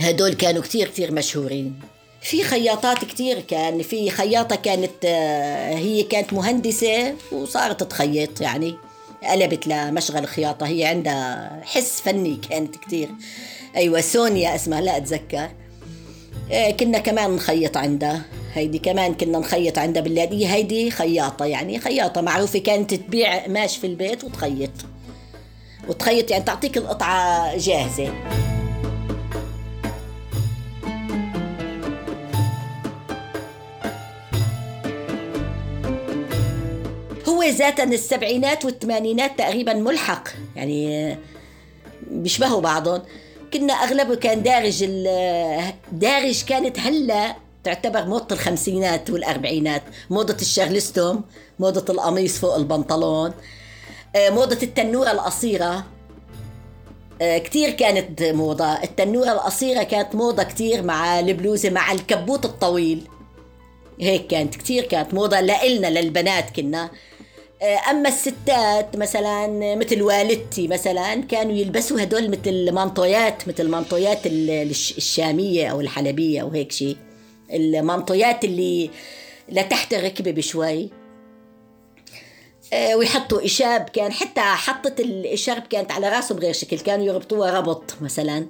هدول 0.00 0.34
كانوا 0.34 0.62
كثير 0.62 0.88
كثير 0.88 1.12
مشهورين. 1.12 1.80
في 2.22 2.44
خياطات 2.44 3.04
كتير 3.04 3.40
كان 3.40 3.82
في 3.82 4.10
خياطة 4.10 4.56
كانت 4.56 5.04
آه، 5.04 5.74
هي 5.74 6.02
كانت 6.02 6.32
مهندسة 6.32 7.14
وصارت 7.32 7.82
تخيط 7.82 8.40
يعني 8.40 8.74
قلبت 9.30 9.66
لمشغل 9.66 10.26
خياطة 10.26 10.66
هي 10.66 10.84
عندها 10.84 11.50
حس 11.64 12.00
فني 12.00 12.40
كانت 12.50 12.76
كتير. 12.76 13.08
أيوة 13.76 14.00
سونيا 14.00 14.54
اسمها 14.54 14.80
لا 14.80 14.96
أتذكر. 14.96 15.48
آه، 16.52 16.70
كنا 16.70 16.98
كمان 16.98 17.30
نخيط 17.30 17.76
عندها. 17.76 18.22
هيدي 18.54 18.78
كمان 18.78 19.14
كنا 19.14 19.38
نخيط 19.38 19.78
عندها 19.78 20.02
باللادية 20.02 20.46
هيدي 20.46 20.90
خياطة 20.90 21.44
يعني 21.44 21.78
خياطة 21.78 22.20
معروفة 22.20 22.58
كانت 22.58 22.94
تبيع 22.94 23.44
قماش 23.44 23.76
في 23.76 23.86
البيت 23.86 24.24
وتخيط. 24.24 24.70
وتخيط 25.88 26.30
يعني 26.30 26.44
تعطيك 26.44 26.76
القطعة 26.76 27.56
جاهزة. 27.56 28.12
هو 37.40 37.92
السبعينات 37.92 38.64
والثمانينات 38.64 39.38
تقريبا 39.38 39.74
ملحق. 39.74 40.28
يعني 40.56 41.16
بيشبهوا 42.10 42.60
بعضهم. 42.60 43.02
كنا 43.52 43.72
اغلبه 43.72 44.14
كان 44.14 44.42
دارج 44.42 44.84
دارج 45.92 46.44
كانت 46.44 46.78
هلأ 46.78 47.36
تعتبر 47.64 48.04
موضة 48.04 48.34
الخمسينات 48.34 49.10
والأربعينات 49.10 49.82
موضة 50.10 50.36
الشارلستوم 50.40 51.24
موضة 51.58 51.92
القميص 51.92 52.38
فوق 52.38 52.56
البنطلون 52.56 53.32
آه، 54.16 54.30
موضة 54.30 54.58
التنورة 54.62 55.10
القصيرة. 55.10 55.84
آه، 57.22 57.38
كتير 57.38 57.70
كانت 57.70 58.22
موضة. 58.22 58.82
التنورة 58.82 59.32
القصيرة 59.32 59.82
كانت 59.82 60.14
موضة 60.14 60.42
كتير 60.42 60.82
مع 60.82 61.20
البلوزة 61.20 61.70
مع 61.70 61.92
الكبوت 61.92 62.44
الطويل. 62.44 63.08
هيك 64.00 64.26
كانت. 64.26 64.54
كتير 64.54 64.84
كانت 64.84 65.14
موضة 65.14 65.40
لإلنا 65.40 65.86
للبنات 65.86 66.50
كنا. 66.50 66.90
أما 67.62 68.08
الستات 68.08 68.96
مثلا 68.96 69.74
مثل 69.74 70.02
والدتي 70.02 70.68
مثلا 70.68 71.14
كانوا 71.14 71.52
يلبسوا 71.52 72.02
هدول 72.02 72.30
مثل 72.30 72.72
مانطويات 72.72 73.48
مثل 73.48 73.68
مانطويات 73.68 74.18
الشامية 74.26 75.68
أو 75.68 75.80
الحلبية 75.80 76.42
أو 76.42 76.48
هيك 76.48 76.72
شيء 76.72 76.96
المانطويات 77.52 78.44
اللي 78.44 78.90
لتحت 79.48 79.94
الركبة 79.94 80.30
بشوي. 80.30 80.90
آه، 82.72 82.96
ويحطوا 82.96 83.44
إشارب 83.44 83.88
كان 83.88 84.12
حتى 84.12 84.40
حطة 84.40 84.94
الإشارب 84.98 85.62
كانت 85.62 85.92
على 85.92 86.08
راسه 86.08 86.34
بغير 86.34 86.52
شكل 86.52 86.78
كانوا 86.78 87.06
يربطوها 87.06 87.58
ربط 87.58 87.94
مثلا. 88.00 88.38
آه، 88.38 88.46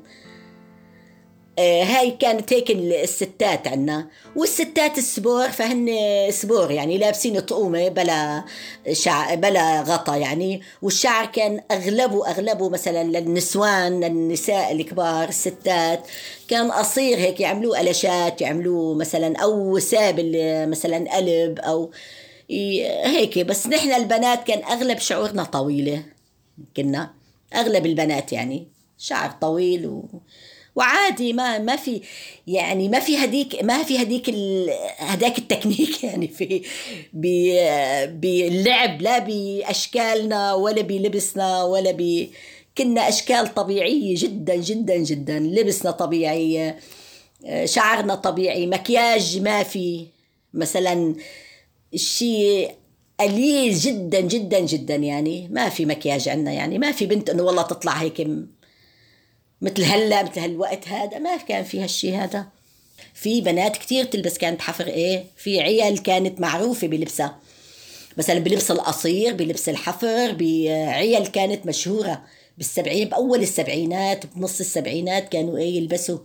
هاي 1.83 2.11
كانت 2.11 2.52
هيك 2.52 2.71
الستات 2.71 3.69
عنا. 3.69 4.09
والستات 4.37 4.99
السبور 4.99 5.49
فهن 5.49 5.90
سبور 6.31 6.71
يعني 6.71 6.99
لابسين 6.99 7.40
طقومة 7.40 7.88
بلا 7.88 8.45
شع... 8.93 9.35
بلا 9.35 9.83
غطا 9.83 10.17
يعني. 10.17 10.61
والشعر 10.83 11.26
كان 11.26 11.61
أغلبه 11.71 12.29
أغلبه 12.31 12.69
مثلا 12.69 13.05
للنسوان 13.05 14.05
للنساء 14.05 14.73
الكبار 14.73 15.29
الستات 15.29 16.07
كان 16.49 16.73
قصير 16.73 17.19
هيك 17.19 17.40
يعملوه 17.40 17.79
قلشات 17.79 18.40
يعملوه 18.40 18.95
مثلا 18.95 19.37
أو 19.37 19.79
سابل 19.79 20.33
مثلا 20.69 21.17
قلب 21.17 21.59
أو 21.59 21.90
هيك. 23.05 23.38
بس 23.38 23.67
نحن 23.67 23.93
البنات 23.93 24.45
كان 24.45 24.64
أغلب 24.64 24.99
شعورنا 24.99 25.45
طويلة 25.45 26.02
كنا 26.76 27.11
أغلب 27.55 27.87
البنات 27.87 28.33
يعني. 28.33 28.69
شعر 28.99 29.31
طويل 29.31 29.87
و... 29.87 30.05
وعادي 30.77 31.33
ما 31.33 31.59
ما 31.59 31.77
في 31.77 32.00
يعني 32.47 32.89
ما 32.89 33.00
في 33.00 33.17
هديك 33.17 33.65
ما 33.65 33.83
في 33.83 34.03
هديك 34.03 34.31
هداك 34.99 35.39
التكنيك 35.39 36.05
يعني 36.05 36.29
في 36.29 36.62
باللعب 38.12 39.03
لا 39.03 39.19
بأشكالنا 39.19 40.55
ولا 40.55 40.83
بلبسنا 40.83 41.62
ولا 41.62 41.91
ب 41.91 42.29
كنا 42.79 43.09
أشكال 43.09 43.55
طبيعية 43.55 44.15
جدا 44.19 44.57
جدا 44.57 44.97
جدا. 44.97 45.39
لبسنا 45.39 45.91
طبيعي 45.91 46.75
شعرنا 47.65 48.15
طبيعي 48.15 48.67
مكياج 48.67 49.39
ما 49.39 49.62
في. 49.62 50.07
مثلا 50.55 51.15
الشيء 51.95 52.71
قليل 53.21 53.75
جدا 53.75 54.21
جدا 54.21 54.61
جدا 54.61 54.97
يعني. 54.97 55.49
ما 55.50 55.69
في 55.69 55.87
مكياج 55.87 56.29
عندنا 56.29 56.53
يعني. 56.53 56.79
ما 56.79 56.93
في 56.93 57.07
بنت 57.07 57.31
إنه 57.31 57.43
والله 57.43 57.62
تطلع 57.62 57.93
هيك 57.93 58.21
مثل 59.62 59.83
هلا 59.83 60.23
مثل 60.23 60.40
هالوقت 60.40 60.88
هذا 60.88 61.19
ما 61.19 61.37
كان 61.37 61.64
في 61.64 61.83
هالشي 61.83 62.17
هذا. 62.17 62.47
في 63.14 63.40
بنات 63.40 63.76
كتير 63.76 64.05
تلبس 64.05 64.38
كانت 64.38 64.61
حفر 64.61 64.87
إيه؟ 64.87 65.25
في 65.37 65.61
عيال 65.61 66.02
كانت 66.02 66.40
معروفة 66.40 66.87
بلبسها. 66.87 67.38
مثلا 68.17 68.38
بلبس 68.38 68.71
القصير 68.71 69.35
بلبس 69.35 69.69
الحفر 69.69 70.33
بعيال 70.33 71.33
كانت 71.33 71.67
مشهورة 71.67 72.23
بالسبعين 72.59 73.09
بأول 73.09 73.43
السبعينات 73.43 74.26
بنص 74.37 74.61
السبعينات 74.61 75.29
كانوا 75.29 75.59
إيه؟ 75.59 75.76
يلبسوا 75.76 76.19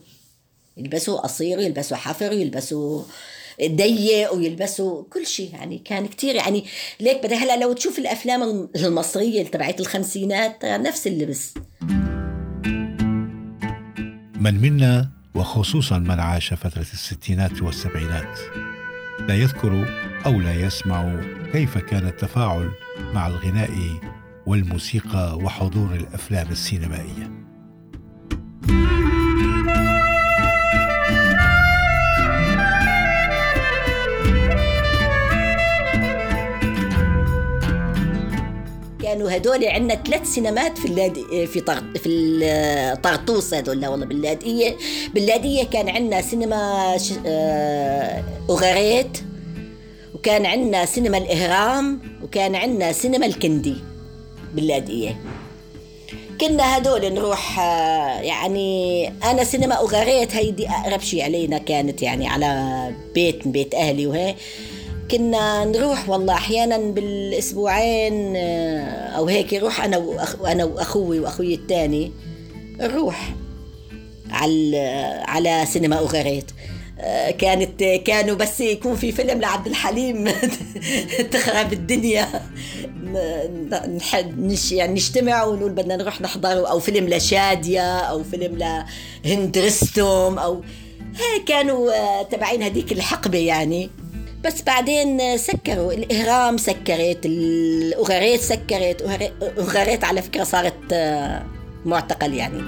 يلبسوا 0.78 1.18
قصير 1.18 1.58
ويلبسوا 1.58 1.98
حفر 1.98 2.30
ويلبسوا 2.30 3.04
ضيق 3.66 4.34
ويلبسوا 4.34 5.04
كل 5.14 5.28
شيء 5.28 5.50
يعني 5.54 5.82
كان 5.86 6.08
كتير 6.08 6.36
يعني 6.36 6.66
ليك 7.00 7.24
بدي 7.24 7.36
هلا 7.36 7.58
لو 7.58 7.74
تشوف 7.74 8.00
الأفلام 8.00 8.70
المصرية 8.76 9.44
تبعت 9.44 9.80
الخمسينات 9.80 10.66
نفس 10.66 11.08
اللبس. 11.08 11.54
من 14.46 14.62
منا 14.62 15.10
وخصوصا 15.36 16.00
من 16.00 16.20
عاش 16.20 16.54
فترة 16.54 16.82
الستينات 16.82 17.62
والسبعينات. 17.62 18.40
لا 19.20 19.36
يذكر 19.36 19.88
أو 20.26 20.42
لا 20.42 20.54
يسمع 20.54 21.22
كيف 21.52 21.78
كان 21.78 22.08
التفاعل 22.08 22.72
مع 23.14 23.28
الغناء 23.28 23.72
والموسيقى 24.46 25.38
وحضور 25.38 25.96
الأفلام 25.96 26.48
السينمائية. 26.52 27.45
كانوا 39.26 39.38
هدول 39.38 39.66
عندنا 39.66 39.96
ثلاث 39.96 40.28
سينمات 40.28 40.78
في 40.78 40.86
اللادي 40.86 41.48
في 41.48 41.60
طر... 41.62 41.84
في 41.96 42.10
الطرطوس 42.10 43.54
هدول 43.54 43.88
والله 43.88 44.06
باللادية. 44.06 44.76
باللادية 45.14 45.64
كان 45.64 45.90
عندنا 45.90 46.22
سينما 46.22 46.98
ش... 46.98 47.14
آه... 47.26 48.24
أغاريت 48.50 49.18
وكان 50.14 50.46
عندنا 50.46 50.86
سينما 50.86 51.18
الإهرام 51.18 52.00
وكان 52.24 52.56
عندنا 52.56 52.92
سينما 52.92 53.26
الكندي 53.26 53.76
باللادية. 54.54 55.16
كنا 56.42 56.78
هدول 56.78 57.14
نروح 57.14 57.60
آه، 57.60 58.22
يعني 58.22 59.08
أنا 59.08 59.44
سينما 59.44 59.82
أغاريت 59.82 60.36
هيدي 60.36 60.70
أقرب 60.70 61.02
شيء 61.02 61.24
علينا 61.24 61.58
كانت 61.58 62.02
يعني 62.02 62.28
على 62.28 62.92
بيت 63.16 63.48
بيت 63.48 63.76
أهلي 63.76 64.08
وهي 64.08 64.36
كنا 65.12 65.66
نروح 65.66 66.10
والله 66.10 66.34
أحيانا 66.34 66.78
بالأسبوعين 66.78 68.34
آه، 68.36 69.10
أو 69.10 69.28
هيك 69.28 69.54
نروح 69.54 69.84
أنا 69.84 69.98
وأخ 69.98 70.42
وأنا 70.42 70.64
وأخوي 70.64 71.20
وأخوي 71.20 71.54
الثاني 71.54 72.12
نروح 72.80 73.34
على 74.32 74.78
على 75.28 75.66
سينما 75.66 75.96
اوغاريت 75.96 76.52
آه، 77.00 77.32
كانت 77.32 77.84
كانوا 77.84 78.36
بس 78.36 78.60
يكون 78.60 78.96
في 78.96 79.12
فيلم 79.12 79.42
لعبد 79.42 79.68
الحليم 79.68 80.32
تخرب 81.32 81.74
الدنيا. 81.74 82.28
نش 84.38 84.72
يعني 84.72 84.94
نجتمع 84.94 85.44
ونقول 85.44 85.72
بدنا 85.72 85.96
نروح 85.96 86.22
نحضره 86.22 86.70
أو 86.70 86.80
فيلم 86.80 87.10
لشادية 87.10 87.98
أو 87.98 88.24
فيلم 88.24 88.58
لهند 89.26 89.58
رستم 89.58 90.40
أو 90.40 90.62
كانوا 91.48 91.92
آه، 91.94 92.24
تبعين 92.24 92.64
هذيك 92.64 92.92
الحقبة 92.92 93.38
يعني. 93.38 93.90
بس 94.46 94.62
بعدين 94.62 95.38
سكروا 95.38 95.94
الإهرام 95.94 96.58
سكرت 96.58 97.26
الأغاريت 97.26 98.42
سكرت 98.42 99.02
أغاريت 99.58 100.04
على 100.04 100.22
فكرة 100.22 100.44
صارت 100.44 100.94
آه، 100.94 101.46
معتقل 101.86 102.34
يعني. 102.34 102.62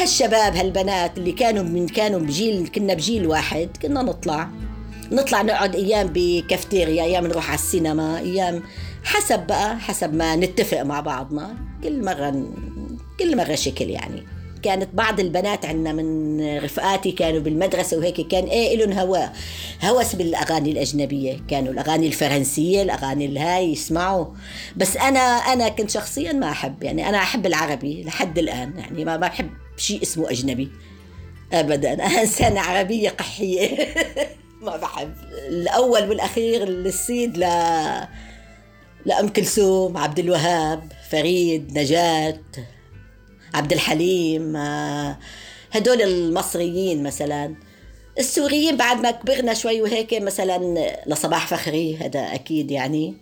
هالشباب 0.00 0.56
هالبنات 0.56 1.18
اللي 1.18 1.32
كانوا 1.32 1.62
من 1.62 1.88
كانوا 1.88 2.20
بجيل 2.20 2.68
كنا 2.74 2.94
بجيل 2.94 3.26
واحد 3.26 3.68
كنا 3.82 4.02
نطلع. 4.02 4.48
نطلع 5.12 5.42
نقعد 5.42 5.76
أيام 5.76 6.10
بكافتيريا 6.14 7.02
أيام 7.02 7.26
نروح 7.26 7.46
على 7.48 7.58
السينما 7.58 8.18
أيام 8.18 8.62
حسب 9.04 9.46
بقى 9.46 9.78
حسب 9.78 10.14
ما 10.14 10.36
نتفق 10.36 10.82
مع 10.82 11.00
بعضنا. 11.00 11.71
كل 11.82 12.04
مرة 12.04 12.44
كل 13.18 13.36
مرة 13.36 13.54
شكل 13.54 13.90
يعني. 13.90 14.22
كانت 14.62 14.88
بعض 14.94 15.20
البنات 15.20 15.66
عندنا 15.66 15.92
من 15.92 16.58
رفقاتي 16.58 17.12
كانوا 17.12 17.40
بالمدرسة 17.40 17.98
وهيك 17.98 18.28
كان 18.28 18.44
إيه 18.44 18.76
لهم 18.76 18.92
هواء 18.98 19.32
هوس 19.84 20.14
بالأغاني 20.14 20.72
الأجنبية. 20.72 21.40
كانوا 21.48 21.72
الأغاني 21.72 22.06
الفرنسية 22.06 22.82
الأغاني 22.82 23.26
الهاي 23.26 23.72
يسمعوا. 23.72 24.26
بس 24.76 24.96
أنا 24.96 25.20
أنا 25.20 25.68
كنت 25.68 25.90
شخصيا 25.90 26.32
ما 26.32 26.50
أحب. 26.50 26.82
يعني 26.82 27.08
أنا 27.08 27.18
أحب 27.18 27.46
العربي 27.46 28.04
لحد 28.04 28.38
الآن. 28.38 28.72
يعني 28.78 29.04
ما 29.04 29.16
بحب 29.16 29.50
شيء 29.76 30.02
اسمه 30.02 30.30
أجنبي. 30.30 30.68
أبدا. 31.52 31.92
أنا 31.92 32.04
إنسانة 32.22 32.60
عربية 32.60 33.10
قحية. 33.10 33.88
ما 34.62 34.76
بحب. 34.76 35.12
الأول 35.48 36.08
والأخير 36.08 36.62
السيد 36.62 37.38
ل 37.38 37.44
لأم 39.04 39.28
كلثوم 39.28 39.96
عبد 39.96 40.18
الوهاب. 40.18 40.92
فريد 41.12 41.78
نجاة 41.78 42.40
عبد 43.54 43.72
الحليم 43.72 44.56
آه، 44.56 45.18
هدول 45.72 46.02
المصريين 46.02 47.02
مثلا. 47.02 47.54
السوريين 48.18 48.76
بعد 48.76 49.00
ما 49.00 49.10
كبرنا 49.10 49.54
شوي 49.54 49.82
وهيك 49.82 50.14
مثلا 50.14 50.86
لصباح 51.06 51.46
فخري 51.46 51.96
هذا 51.96 52.20
أكيد 52.20 52.70
يعني. 52.70 53.14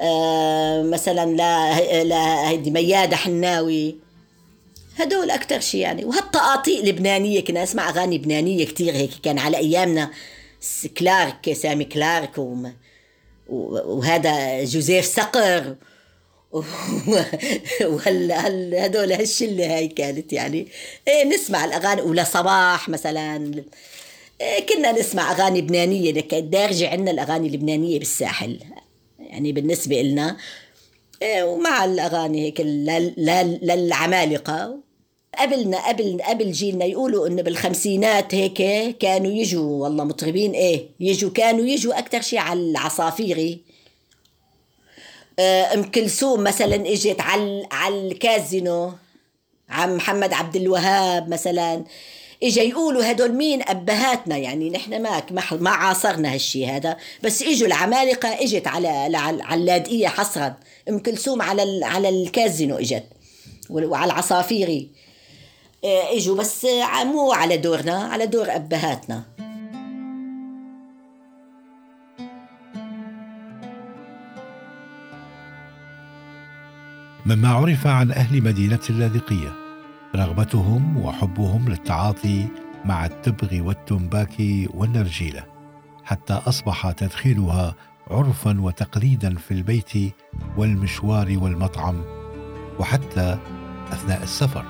آه، 0.00 0.82
مثلا 0.82 1.36
لا 1.36 2.04
لا 2.04 2.48
هيدي 2.48 2.70
ميادة 2.70 3.16
حناوي. 3.16 3.96
هدول 4.98 5.30
أكثر 5.30 5.60
شيء 5.60 5.80
يعني. 5.80 6.04
وهالطقاطيق 6.04 6.84
لبنانية 6.84 7.44
كنا 7.44 7.62
نسمع 7.62 7.88
أغاني 7.88 8.18
لبنانية 8.18 8.64
كتير 8.64 8.94
هيك. 8.94 9.10
كان 9.22 9.38
على 9.38 9.56
أيامنا 9.56 10.10
كلارك 10.98 11.52
سامي 11.52 11.84
كلارك 11.84 12.32
وهذا 13.48 14.64
جوزيف 14.64 15.04
صقر 15.04 15.76
وهلا 17.92 18.86
هدول 18.86 19.12
هالشله 19.12 19.76
هاي 19.76 19.88
كانت 19.88 20.32
يعني؟ 20.32 20.66
إيه 21.08 21.24
نسمع 21.24 21.64
الأغاني 21.64 22.02
ولا 22.02 22.24
صباح 22.24 22.88
مثلا. 22.88 23.64
إيه 24.40 24.66
كنا 24.66 24.92
نسمع 24.92 25.32
أغاني 25.32 25.60
لبنانيه 25.60 26.12
لك 26.12 26.34
دارجه 26.34 26.88
عندنا 26.88 27.10
الأغاني 27.10 27.48
اللبنانية 27.48 27.98
بالساحل. 27.98 28.60
يعني 29.18 29.52
بالنسبة 29.52 30.02
لنا 30.02 30.36
إيه 31.22 31.42
ومع 31.42 31.84
الأغاني 31.84 32.46
هيك 32.46 32.60
للعمالقه 33.62 34.78
قبلنا 35.38 35.88
قبل 35.88 36.22
قبل 36.22 36.52
جيلنا 36.52 36.84
يقولوا 36.84 37.26
إنه 37.26 37.42
بالخمسينات 37.42 38.34
هيك 38.34 38.96
كانوا 38.98 39.32
يجوا 39.32 39.82
والله 39.82 40.04
مطربين. 40.04 40.52
إيه 40.52 40.86
يجوا 41.00 41.30
كانوا 41.30 41.66
يجوا 41.66 41.98
أكثر 41.98 42.20
شيء 42.20 42.38
على 42.38 42.60
العصافيري. 42.60 43.65
أم 45.38 45.82
كلثوم 45.82 46.44
مثلا 46.44 46.74
إجت 46.74 47.20
على 47.20 47.66
على 47.72 48.08
الكازينو 48.08 48.92
عم 49.68 49.96
محمد 49.96 50.32
عبد 50.32 50.56
الوهاب 50.56 51.28
مثلا 51.28 51.84
إجا 52.42 52.62
يقولوا 52.62 53.10
هدول 53.10 53.32
مين 53.32 53.68
أبهاتنا؟ 53.68 54.36
يعني 54.36 54.70
نحن 54.70 55.02
ما 55.02 55.22
ما 55.52 55.70
عاصرنا 55.70 56.34
هالشي 56.34 56.66
هذا. 56.66 56.96
بس 57.22 57.42
إجوا 57.42 57.66
العمالقة 57.66 58.28
إجت 58.28 58.66
على 58.66 58.88
على 59.18 59.54
اللاذقيه 59.54 60.08
حصرا. 60.08 60.54
أم 60.88 60.98
كلثوم 60.98 61.42
على 61.42 61.80
على 61.84 62.08
الكازينو 62.08 62.76
إجت 62.76 63.04
وعلى 63.70 64.12
العصافيري. 64.12 64.90
آه، 65.84 66.16
إجوا 66.16 66.36
بس 66.36 66.66
مو 67.04 67.32
على 67.32 67.56
دورنا 67.56 67.98
على 67.98 68.26
دور 68.26 68.54
أبهاتنا. 68.54 69.45
مما 77.26 77.48
عرف 77.48 77.86
عن 77.86 78.10
أهل 78.10 78.42
مدينة 78.42 78.80
اللاذقية. 78.90 79.52
رغبتهم 80.16 80.96
وحبهم 80.96 81.68
للتعاطي 81.68 82.46
مع 82.84 83.06
التبغ 83.06 83.60
والتنباك 83.66 84.34
والنرجيلة 84.74 85.44
حتى 86.04 86.32
أصبح 86.32 86.90
تدخينها 86.90 87.74
عرفا 88.10 88.60
وتقليدا 88.60 89.34
في 89.34 89.50
البيت 89.50 90.14
والمشوار 90.56 91.38
والمطعم 91.42 92.04
وحتى 92.78 93.38
أثناء 93.92 94.22
السفر. 94.22 94.64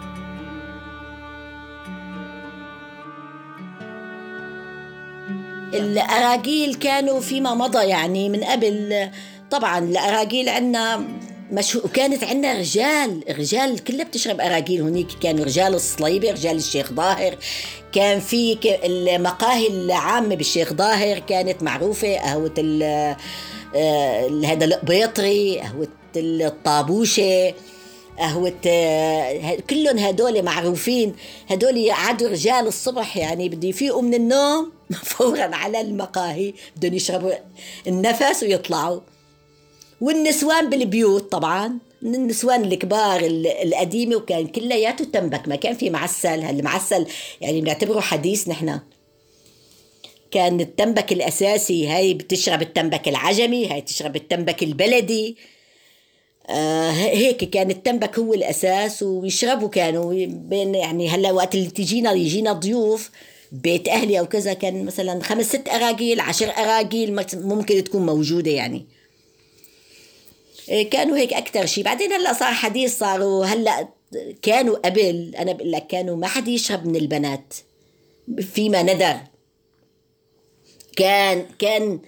الأراجيل 5.74 6.74
كانوا 6.74 7.20
فيما 7.20 7.54
مضى 7.54 7.84
يعني 7.84 8.28
من 8.28 8.44
قبل. 8.44 9.10
طبعا 9.50 9.78
الأراجيل 9.78 10.48
عندنا 10.48 11.04
مش 11.50 11.76
وكانت 11.76 12.24
عندنا 12.24 12.58
رجال 12.58 13.24
رجال 13.28 13.84
كلها 13.84 14.04
بتشرب 14.04 14.40
اراجيل 14.40 14.82
هنيك 14.82 15.06
كانوا 15.22 15.44
رجال 15.44 15.74
الصليبه 15.74 16.30
رجال 16.30 16.56
الشيخ 16.56 16.92
ظاهر. 16.92 17.36
كان 17.92 18.20
في 18.20 18.58
المقاهي 18.84 19.66
العامة 19.66 20.34
بالشيخ 20.34 20.72
ظاهر 20.72 21.18
كانت 21.18 21.62
معروفة 21.62 22.16
قهوة 22.16 22.54
آه، 23.74 24.28
هذا 24.44 24.64
القبيطري 24.64 25.60
قهوة 25.60 25.88
الطابوشة 26.16 27.54
قهوة 28.18 28.60
آه، 28.66 29.56
كلهم 29.70 29.98
هدول 29.98 30.42
معروفين. 30.42 31.14
هدول 31.50 31.76
يقعدوا 31.76 32.28
رجال 32.28 32.66
الصبح 32.66 33.16
يعني 33.16 33.48
بده 33.48 33.68
يفيقوا 33.68 34.02
من 34.02 34.14
النوم 34.14 34.72
فورا 35.04 35.54
على 35.54 35.80
المقاهي 35.80 36.54
بدهم 36.76 36.94
يشربوا 36.94 37.32
النفس 37.86 38.42
ويطلعوا. 38.42 39.00
والنسوان 40.00 40.70
بالبيوت 40.70 41.32
طبعا. 41.32 41.78
النسوان 42.02 42.64
الكبار 42.64 43.20
القديمة 43.62 44.16
وكان 44.16 44.46
كلياته 44.46 45.04
تنبك. 45.04 45.48
ما 45.48 45.56
كان 45.56 45.74
في 45.74 45.90
معسل. 45.90 46.40
هالمعسل 46.40 47.06
يعني 47.40 47.60
بنعتبره 47.60 48.00
حديث 48.00 48.48
نحن. 48.48 48.80
كان 50.30 50.60
التنبك 50.60 51.12
الأساسي. 51.12 51.88
هاي 51.88 52.14
بتشرب 52.14 52.62
التنبك 52.62 53.08
العجمي 53.08 53.66
هاي 53.66 53.80
تشرب 53.80 54.16
التنبك 54.16 54.62
البلدي. 54.62 55.36
آه 56.48 56.90
هيك 56.90 57.50
كان 57.50 57.70
التنبك 57.70 58.18
هو 58.18 58.34
الأساس. 58.34 59.02
ويشربوا 59.02 59.68
كانوا 59.68 60.26
بين 60.26 60.74
يعني 60.74 61.08
هلا 61.08 61.32
وقت 61.32 61.54
اللي 61.54 61.70
تجينا 61.70 62.12
يجينا 62.12 62.52
ضيوف. 62.52 63.10
بيت 63.52 63.88
أهلي 63.88 64.18
أو 64.18 64.26
كذا 64.26 64.52
كان 64.52 64.84
مثلا 64.84 65.22
خمس 65.22 65.48
ست 65.48 65.68
أراجيل 65.68 66.20
عشر 66.20 66.50
أراجيل 66.50 67.24
ممكن 67.34 67.84
تكون 67.84 68.06
موجودة 68.06 68.50
يعني. 68.50 68.95
كانوا 70.90 71.16
هيك 71.16 71.32
أكثر 71.32 71.66
شيء 71.66 71.84
بعدين 71.84 72.12
هلأ 72.12 72.32
صار 72.32 72.52
حديث 72.52 72.98
صاروا 72.98 73.44
هلأ 73.44 73.88
كانوا 74.42 74.76
قبل 74.76 75.34
أنا 75.38 75.52
بقول 75.52 75.72
لك 75.72 75.86
كانوا 75.86 76.16
ما 76.16 76.26
حد 76.26 76.48
يشرب 76.48 76.86
من 76.86 76.96
البنات. 76.96 77.54
فيما 78.54 78.82
ندر 78.82 79.16
كان 80.96 81.46
كان 81.58 82.00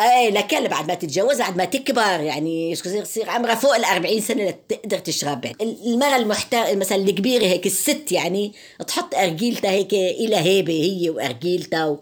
إيه 0.00 0.30
لكن 0.30 0.68
بعد 0.68 0.88
ما 0.88 0.94
تتجوز 0.94 1.38
بعد 1.38 1.56
ما 1.56 1.64
تكبر 1.64 2.20
يعني 2.20 2.70
يصير 2.70 3.30
عمرها 3.30 3.54
فوق 3.54 3.76
ال 3.76 3.84
40 3.84 4.20
سنة 4.20 4.54
تقدر 4.68 4.98
تشرب. 4.98 5.52
المرأة 5.60 6.16
المحترمه 6.16 6.74
مثلا 6.74 6.98
الكبيرة 6.98 7.46
هيك 7.46 7.66
الست 7.66 8.12
يعني 8.12 8.52
تحط 8.88 9.14
أرجيلتها 9.14 9.70
هيك 9.70 9.94
إلى 9.94 10.36
هيبة 10.36 10.72
هي 10.72 11.10
وأرجيلتها 11.10 11.86
و... 11.86 12.00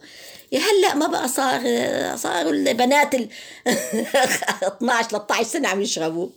هلأ 0.59 0.95
ما 0.95 1.07
بقى 1.07 1.29
صار 1.29 1.61
صاروا 2.17 2.53
البنات 2.53 3.15
ال 3.15 3.29
12 4.77 5.09
13 5.09 5.45
سنة 5.49 5.69
عم 5.69 5.83
يشربوا. 5.83 6.29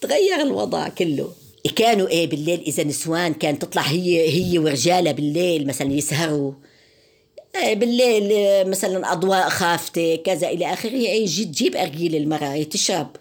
تغير 0.00 0.40
الوضع 0.42 0.88
كله. 0.88 1.32
كانوا 1.76 2.08
إيه 2.08 2.26
بالليل 2.26 2.60
إذا 2.60 2.84
نسوان 2.84 3.34
كان 3.34 3.58
تطلع 3.58 3.82
هي 3.82 4.28
هي 4.30 4.58
ورجالها 4.58 5.12
بالليل 5.12 5.66
مثلا 5.66 5.92
يسهروا. 5.92 6.52
إيه 7.56 7.74
بالليل 7.74 8.70
مثلا 8.70 9.12
أضواء 9.12 9.48
خافتة 9.48 10.16
كذا 10.16 10.48
إلى 10.48 10.72
آخره. 10.72 10.90
إيه 10.90 11.26
تجيب 11.26 11.76
أرجيل 11.76 12.16
المرأة 12.16 12.62
تشرب. 12.62 13.16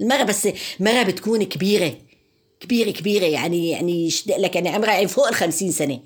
المرأة 0.00 0.22
بس 0.22 0.48
مرأة 0.80 1.02
بتكون 1.02 1.44
كبيرة 1.44 1.94
كبيرة 2.60 2.90
كبيرة. 2.90 3.24
يعني 3.24 3.70
يعني 3.70 4.08
لك 4.26 4.54
يعني 4.54 4.68
عمرها 4.68 5.06
فوق 5.06 5.28
ال 5.28 5.34
50 5.34 5.72
سنة. 5.72 6.00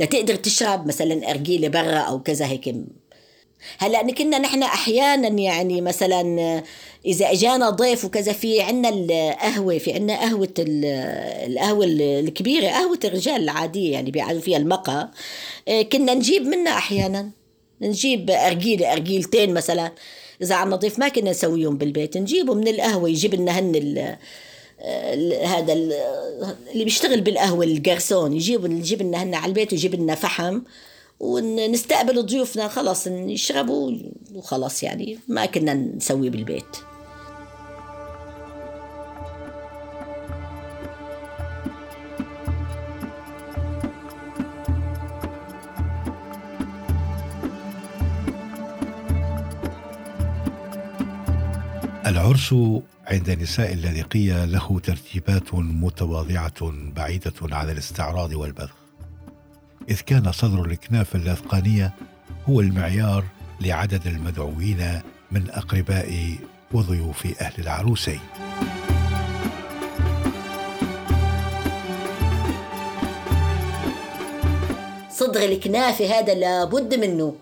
لتقدر 0.00 0.34
تشرب 0.34 0.86
مثلا 0.86 1.30
أرجيلة 1.30 1.68
برا 1.68 1.98
أو 1.98 2.22
كذا 2.22 2.46
هيك. 2.46 2.74
هلأ 3.78 4.02
كنا 4.02 4.38
نحن 4.38 4.62
أحيانا 4.62 5.28
يعني 5.28 5.80
مثلا 5.80 6.62
إذا 7.06 7.32
إجانا 7.32 7.70
ضيف 7.70 8.04
وكذا 8.04 8.32
في 8.32 8.60
عنا 8.60 8.88
القهوة 8.88 9.78
في 9.78 9.92
عنا 9.92 10.20
قهوة 10.20 10.54
القهوة 10.58 11.86
الكبيرة 11.88 12.68
قهوة 12.68 12.98
الرجال 13.04 13.42
العادية 13.42 13.92
يعني 13.92 14.10
بيقعدوا 14.10 14.40
فيها 14.40 14.58
المقهى 14.58 15.08
إيه، 15.68 15.88
كنا 15.88 16.14
نجيب 16.14 16.42
منها 16.42 16.72
أحيانا. 16.72 17.30
نجيب 17.80 18.30
أرجيلة 18.30 18.92
أرجيلتين 18.92 19.54
مثلا. 19.54 19.92
إذا 20.42 20.54
عنا 20.54 20.76
ضيف 20.76 20.98
ما 20.98 21.08
كنا 21.08 21.30
نسويهم 21.30 21.78
بالبيت 21.78 22.16
نجيبه 22.16 22.54
من 22.54 22.68
القهوة 22.68 23.08
يجيب 23.08 23.34
لنا 23.34 23.58
هن 23.58 24.16
هذا 25.44 25.72
اللي 25.72 26.84
بيشتغل 26.84 27.20
بالقهوة 27.20 27.64
الجرسون 27.64 28.32
يجيب 28.32 28.72
يجيب 28.72 29.02
لنا 29.02 29.22
هن 29.22 29.34
على 29.34 29.48
البيت 29.48 29.72
ويجيب 29.72 29.94
لنا 29.94 30.14
فحم 30.14 30.60
ونستقبل 31.20 32.26
ضيوفنا 32.26 32.68
خلص 32.68 33.06
يشربوا 33.06 33.92
وخلص 34.34 34.82
يعني 34.82 35.18
ما 35.28 35.46
كنا 35.46 35.74
نسوي 35.74 36.30
بالبيت. 36.30 36.76
العرس 52.06 52.54
عند 53.06 53.30
نساء 53.30 53.72
اللاذقية 53.72 54.44
له 54.44 54.80
ترتيبات 54.80 55.54
متواضعة 55.54 56.72
بعيدة 56.96 57.32
عن 57.42 57.70
الاستعراض 57.70 58.32
والبذخ. 58.32 58.74
إذ 59.88 60.00
كان 60.00 60.32
صدر 60.32 60.64
الإكناف 60.64 61.16
اللاذقانية 61.16 61.92
هو 62.48 62.60
المعيار 62.60 63.24
لعدد 63.60 64.06
المدعوين 64.06 65.00
من 65.30 65.50
أقرباء 65.50 66.36
وضيوف 66.72 67.26
أهل 67.40 67.62
العروسين. 67.62 68.20
صدر 75.10 75.42
الكنافة 75.42 76.18
هذا 76.18 76.34
لابد 76.34 76.94
منه. 76.94 77.36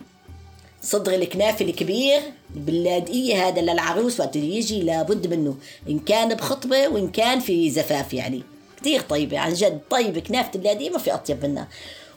صدر 0.85 1.15
الكنافة 1.15 1.65
الكبير 1.65 2.21
باللاذقية 2.55 3.49
هذا 3.49 3.61
للعروس 3.61 4.21
وقت 4.21 4.37
يجي 4.37 4.83
لابد 4.83 5.27
منه 5.27 5.57
إن 5.89 5.99
كان 5.99 6.35
بخطبة 6.35 6.89
وإن 6.89 7.11
كان 7.11 7.41
في 7.41 7.71
زفاف 7.71 8.15
يعني. 8.15 8.43
كثير 8.81 9.01
طيبة 9.01 9.39
عن 9.39 9.53
جد 9.53 9.81
طيبة 9.91 10.21
كنافة 10.21 10.51
اللاذقية 10.55 10.91
ما 10.91 10.99
في 10.99 11.15
أطيب 11.15 11.47
منها. 11.47 11.69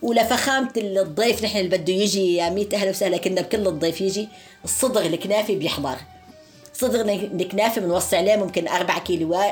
ولفخامة 0.02 0.72
الضيف 0.78 1.44
نحن 1.44 1.58
اللي 1.58 1.78
بده 1.78 1.94
يجي 1.94 2.36
يا 2.36 2.50
ميت 2.50 2.74
أهلا 2.74 2.90
وسهلا 2.90 3.18
كنا 3.18 3.42
بكل 3.42 3.68
الضيف 3.68 4.02
يجي 4.02 4.28
الصدر 4.64 5.02
الكنافة 5.02 5.56
بيحضر 5.56 5.98
صدر 6.74 7.02
الكنافة 7.02 7.82
بنوصي 7.82 8.16
عليه 8.18 8.36
ممكن 8.36 8.68
أربع 8.68 8.98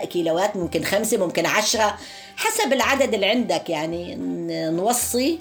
كيلوات 0.05 0.55
ممكن 0.55 0.83
خمسة 0.83 1.17
ممكن 1.17 1.45
عشرة. 1.45 1.97
حسب 2.35 2.73
العدد 2.73 3.13
اللي 3.13 3.25
عندك 3.25 3.69
يعني. 3.69 4.15
نوصي. 4.69 5.39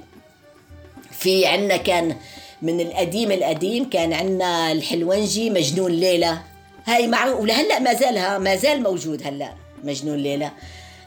في 1.13 1.47
عنا 1.47 1.77
كان 1.77 2.17
من 2.65 2.81
القديم 2.81 3.33
القديم 3.33 3.91
كان 3.91 4.13
عندنا 4.13 4.73
الحلونجي 4.73 5.51
مجنون 5.51 5.91
ليلى. 5.91 6.39
هاي 6.85 7.07
معروف 7.07 7.41
ولهلا 7.41 7.79
ما 7.79 7.95
زالها 7.95 8.39
ما 8.39 8.57
زال 8.57 8.83
موجود 8.83 9.27
هلا 9.27 9.53
مجنون 9.85 10.17
ليلى. 10.17 10.51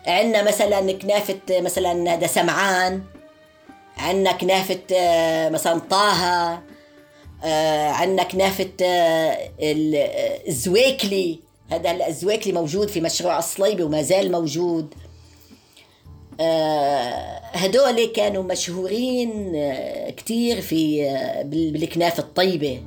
عندنا 0.08 0.44
مثلا 0.44 0.92
كنافة 0.92 1.40
مثلا 1.50 2.14
هذا 2.14 2.28
سمعان. 2.28 3.04
عندنا 3.98 4.32
كنافة 4.32 4.80
آه، 4.96 5.50
مثلا 5.50 5.80
طه. 5.80 6.60
آه، 7.44 7.90
عندنا 7.90 8.24
كنافة 8.24 8.70
آه، 8.82 9.38
الزويكلي 10.48 11.40
هذا 11.72 12.08
الزويكلي 12.08 12.54
موجود 12.54 12.90
في 12.90 13.02
مشروع 13.02 13.40
الصليبي 13.40 13.84
وما 13.84 14.02
زال 14.02 14.32
موجود. 14.32 14.94
هدول 17.54 18.06
كانوا 18.06 18.44
مشهورين 18.44 19.56
آه، 19.56 20.10
كتير 20.10 20.62
في 20.62 21.10
آه، 21.10 21.44
بالكنافة 21.44 22.24
الطيبة. 22.24 22.82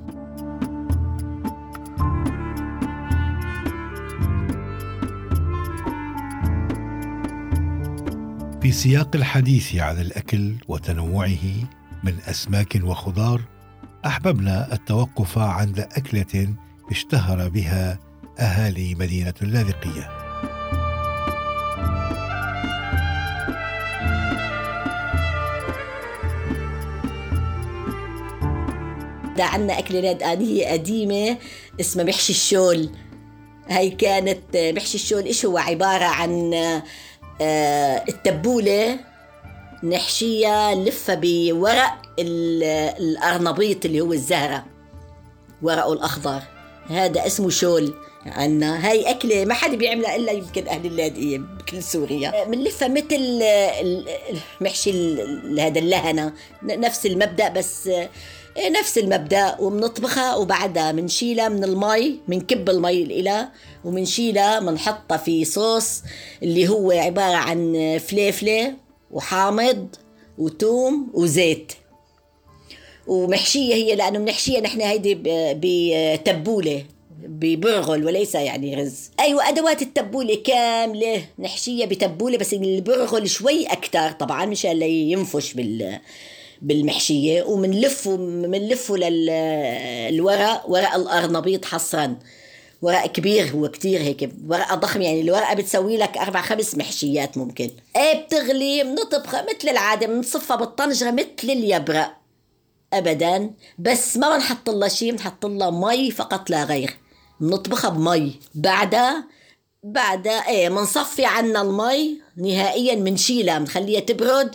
في 8.62 8.72
سياق 8.72 9.16
الحديث 9.16 9.76
عن 9.76 10.00
الأكل 10.00 10.54
وتنوعه 10.68 11.44
من 12.04 12.14
أسماك 12.26 12.80
وخضار 12.84 13.40
أحببنا 14.06 14.72
التوقف 14.72 15.38
عند 15.38 15.78
أكلة 15.80 16.54
اشتهر 16.90 17.48
بها 17.48 17.98
أهالي 18.38 18.94
مدينة 18.94 19.34
اللاذقية. 19.42 20.29
حتى 29.40 29.54
عنا 29.54 29.78
أكلة 29.78 30.00
لادقانية 30.00 30.66
قديمة 30.72 31.36
اسمها 31.80 32.04
محشي 32.04 32.32
الشول. 32.32 32.90
هاي 33.68 33.90
كانت 33.90 34.56
محشي 34.56 34.94
الشول 34.94 35.24
إيش 35.24 35.46
هو؟ 35.46 35.58
عبارة 35.58 36.04
عن 36.04 36.54
آه، 37.40 38.04
التبولة 38.08 38.98
نحشيها 39.84 40.74
نلفها 40.74 41.14
بورق 41.22 42.02
الأرنبيط 42.18 43.84
اللي 43.84 44.00
هو 44.00 44.12
الزهرة 44.12 44.64
ورقه 45.62 45.92
الأخضر. 45.92 46.42
هذا 46.88 47.26
اسمه 47.26 47.50
شول. 47.50 47.94
عنا 48.26 48.88
هاي 48.90 49.10
أكلة 49.10 49.44
ما 49.44 49.54
حدا 49.54 49.76
بيعملها 49.76 50.16
إلا 50.16 50.32
يمكن 50.32 50.68
أهل 50.68 50.86
اللاذقية 50.86 51.38
بكل 51.38 51.82
سوريا. 51.82 52.44
بنلفها 52.44 52.88
مثل 52.88 53.42
محشي 54.60 55.22
هذا 55.58 55.78
اللهنة 55.78 56.32
نفس 56.62 57.06
المبدأ 57.06 57.48
بس 57.48 57.90
نفس 58.58 58.98
المبدأ 58.98 59.56
وبنطبخها 59.60 60.34
وبعدها 60.34 60.92
بنشيلها 60.92 61.48
من 61.48 61.64
المي 61.64 62.20
بنكب 62.28 62.70
المي 62.70 63.02
الإلها 63.02 63.52
وبنشيلها 63.84 64.60
بنحطها 64.60 65.16
في 65.16 65.44
صوص 65.44 66.02
اللي 66.42 66.68
هو 66.68 66.90
عبارة 66.90 67.36
عن 67.36 67.98
فليفلة 68.08 68.74
وحامض 69.10 69.88
وتوم 70.38 71.10
وزيت. 71.14 71.72
ومحشية 73.06 73.74
هي 73.74 73.94
لأنه 73.94 74.18
بنحشيها 74.18 74.60
نحن 74.60 74.80
هيدي 74.80 75.18
بتبولة 75.54 76.84
ببرغل 77.22 78.04
وليس 78.04 78.34
يعني 78.34 78.74
رز. 78.74 79.10
أيوة 79.20 79.48
أدوات 79.48 79.82
التبولة 79.82 80.34
كاملة. 80.34 81.24
نحشيها 81.38 81.86
بتبولة 81.86 82.38
بس 82.38 82.54
البرغل 82.54 83.30
شوي 83.30 83.66
أكتر 83.66 84.10
طبعا 84.12 84.46
مشان 84.46 84.72
لا 84.72 84.86
ينفش 84.86 85.52
بال 85.52 85.98
بالمحشية 86.62 87.42
ومنلفه 87.42 88.16
منلفه 88.16 88.96
للورق 88.96 90.64
ورق 90.68 90.94
الأرنبيط 90.94 91.64
حصرا. 91.64 92.16
ورق 92.82 93.06
كبير 93.06 93.50
هو 93.50 93.68
كتير 93.68 94.00
هيك 94.00 94.30
ورقة 94.48 94.74
ضخمة 94.74 95.04
يعني 95.04 95.20
الورقة 95.20 95.54
بتسوي 95.54 95.96
لك 95.96 96.18
أربع 96.18 96.42
خمس 96.42 96.74
محشيات 96.74 97.38
ممكن. 97.38 97.70
إيه 97.96 98.24
بتغلي 98.24 98.84
بنطبخها 98.84 99.42
مثل 99.42 99.68
العادة 99.68 100.06
بنصفها 100.06 100.56
بالطنجرة 100.56 101.10
مثل 101.10 101.28
اليبرق 101.44 102.16
أبدا. 102.92 103.50
بس 103.78 104.16
ما 104.16 104.36
بنحط 104.36 104.70
لها 104.70 104.88
شيء 104.88 105.12
بنحط 105.12 105.46
لها 105.46 105.70
مي 105.70 106.10
فقط 106.10 106.50
لا 106.50 106.64
غير. 106.64 106.96
بنطبخها 107.40 107.90
بمي. 107.90 108.32
بعدها 108.54 109.24
بعدها 109.82 110.48
إيه 110.48 110.68
بنصفي 110.68 111.24
عنا 111.24 111.62
المي 111.62 112.20
نهائيا 112.36 112.94
بنشيلها 112.94 113.58
بنخليها 113.58 114.00
تبرد. 114.00 114.54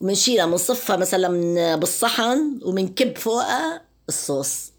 وبنشيلها 0.00 0.46
بنصفها 0.46 0.96
مثلا 0.96 1.76
بالصحن 1.76 2.60
وبنكب 2.62 3.18
فوقها 3.18 3.82
الصوص. 4.08 4.72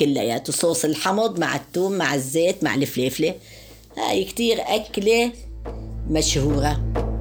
كلياته 0.00 0.52
صوص 0.52 0.84
الحمض 0.84 1.38
مع 1.38 1.56
الثوم 1.56 1.92
مع 1.92 2.14
الزيت 2.14 2.64
مع 2.64 2.74
الفليفله 2.74 3.34
هاي 3.98 4.24
كتير 4.24 4.58
أكلة 4.60 5.32
مشهورة. 6.10 7.11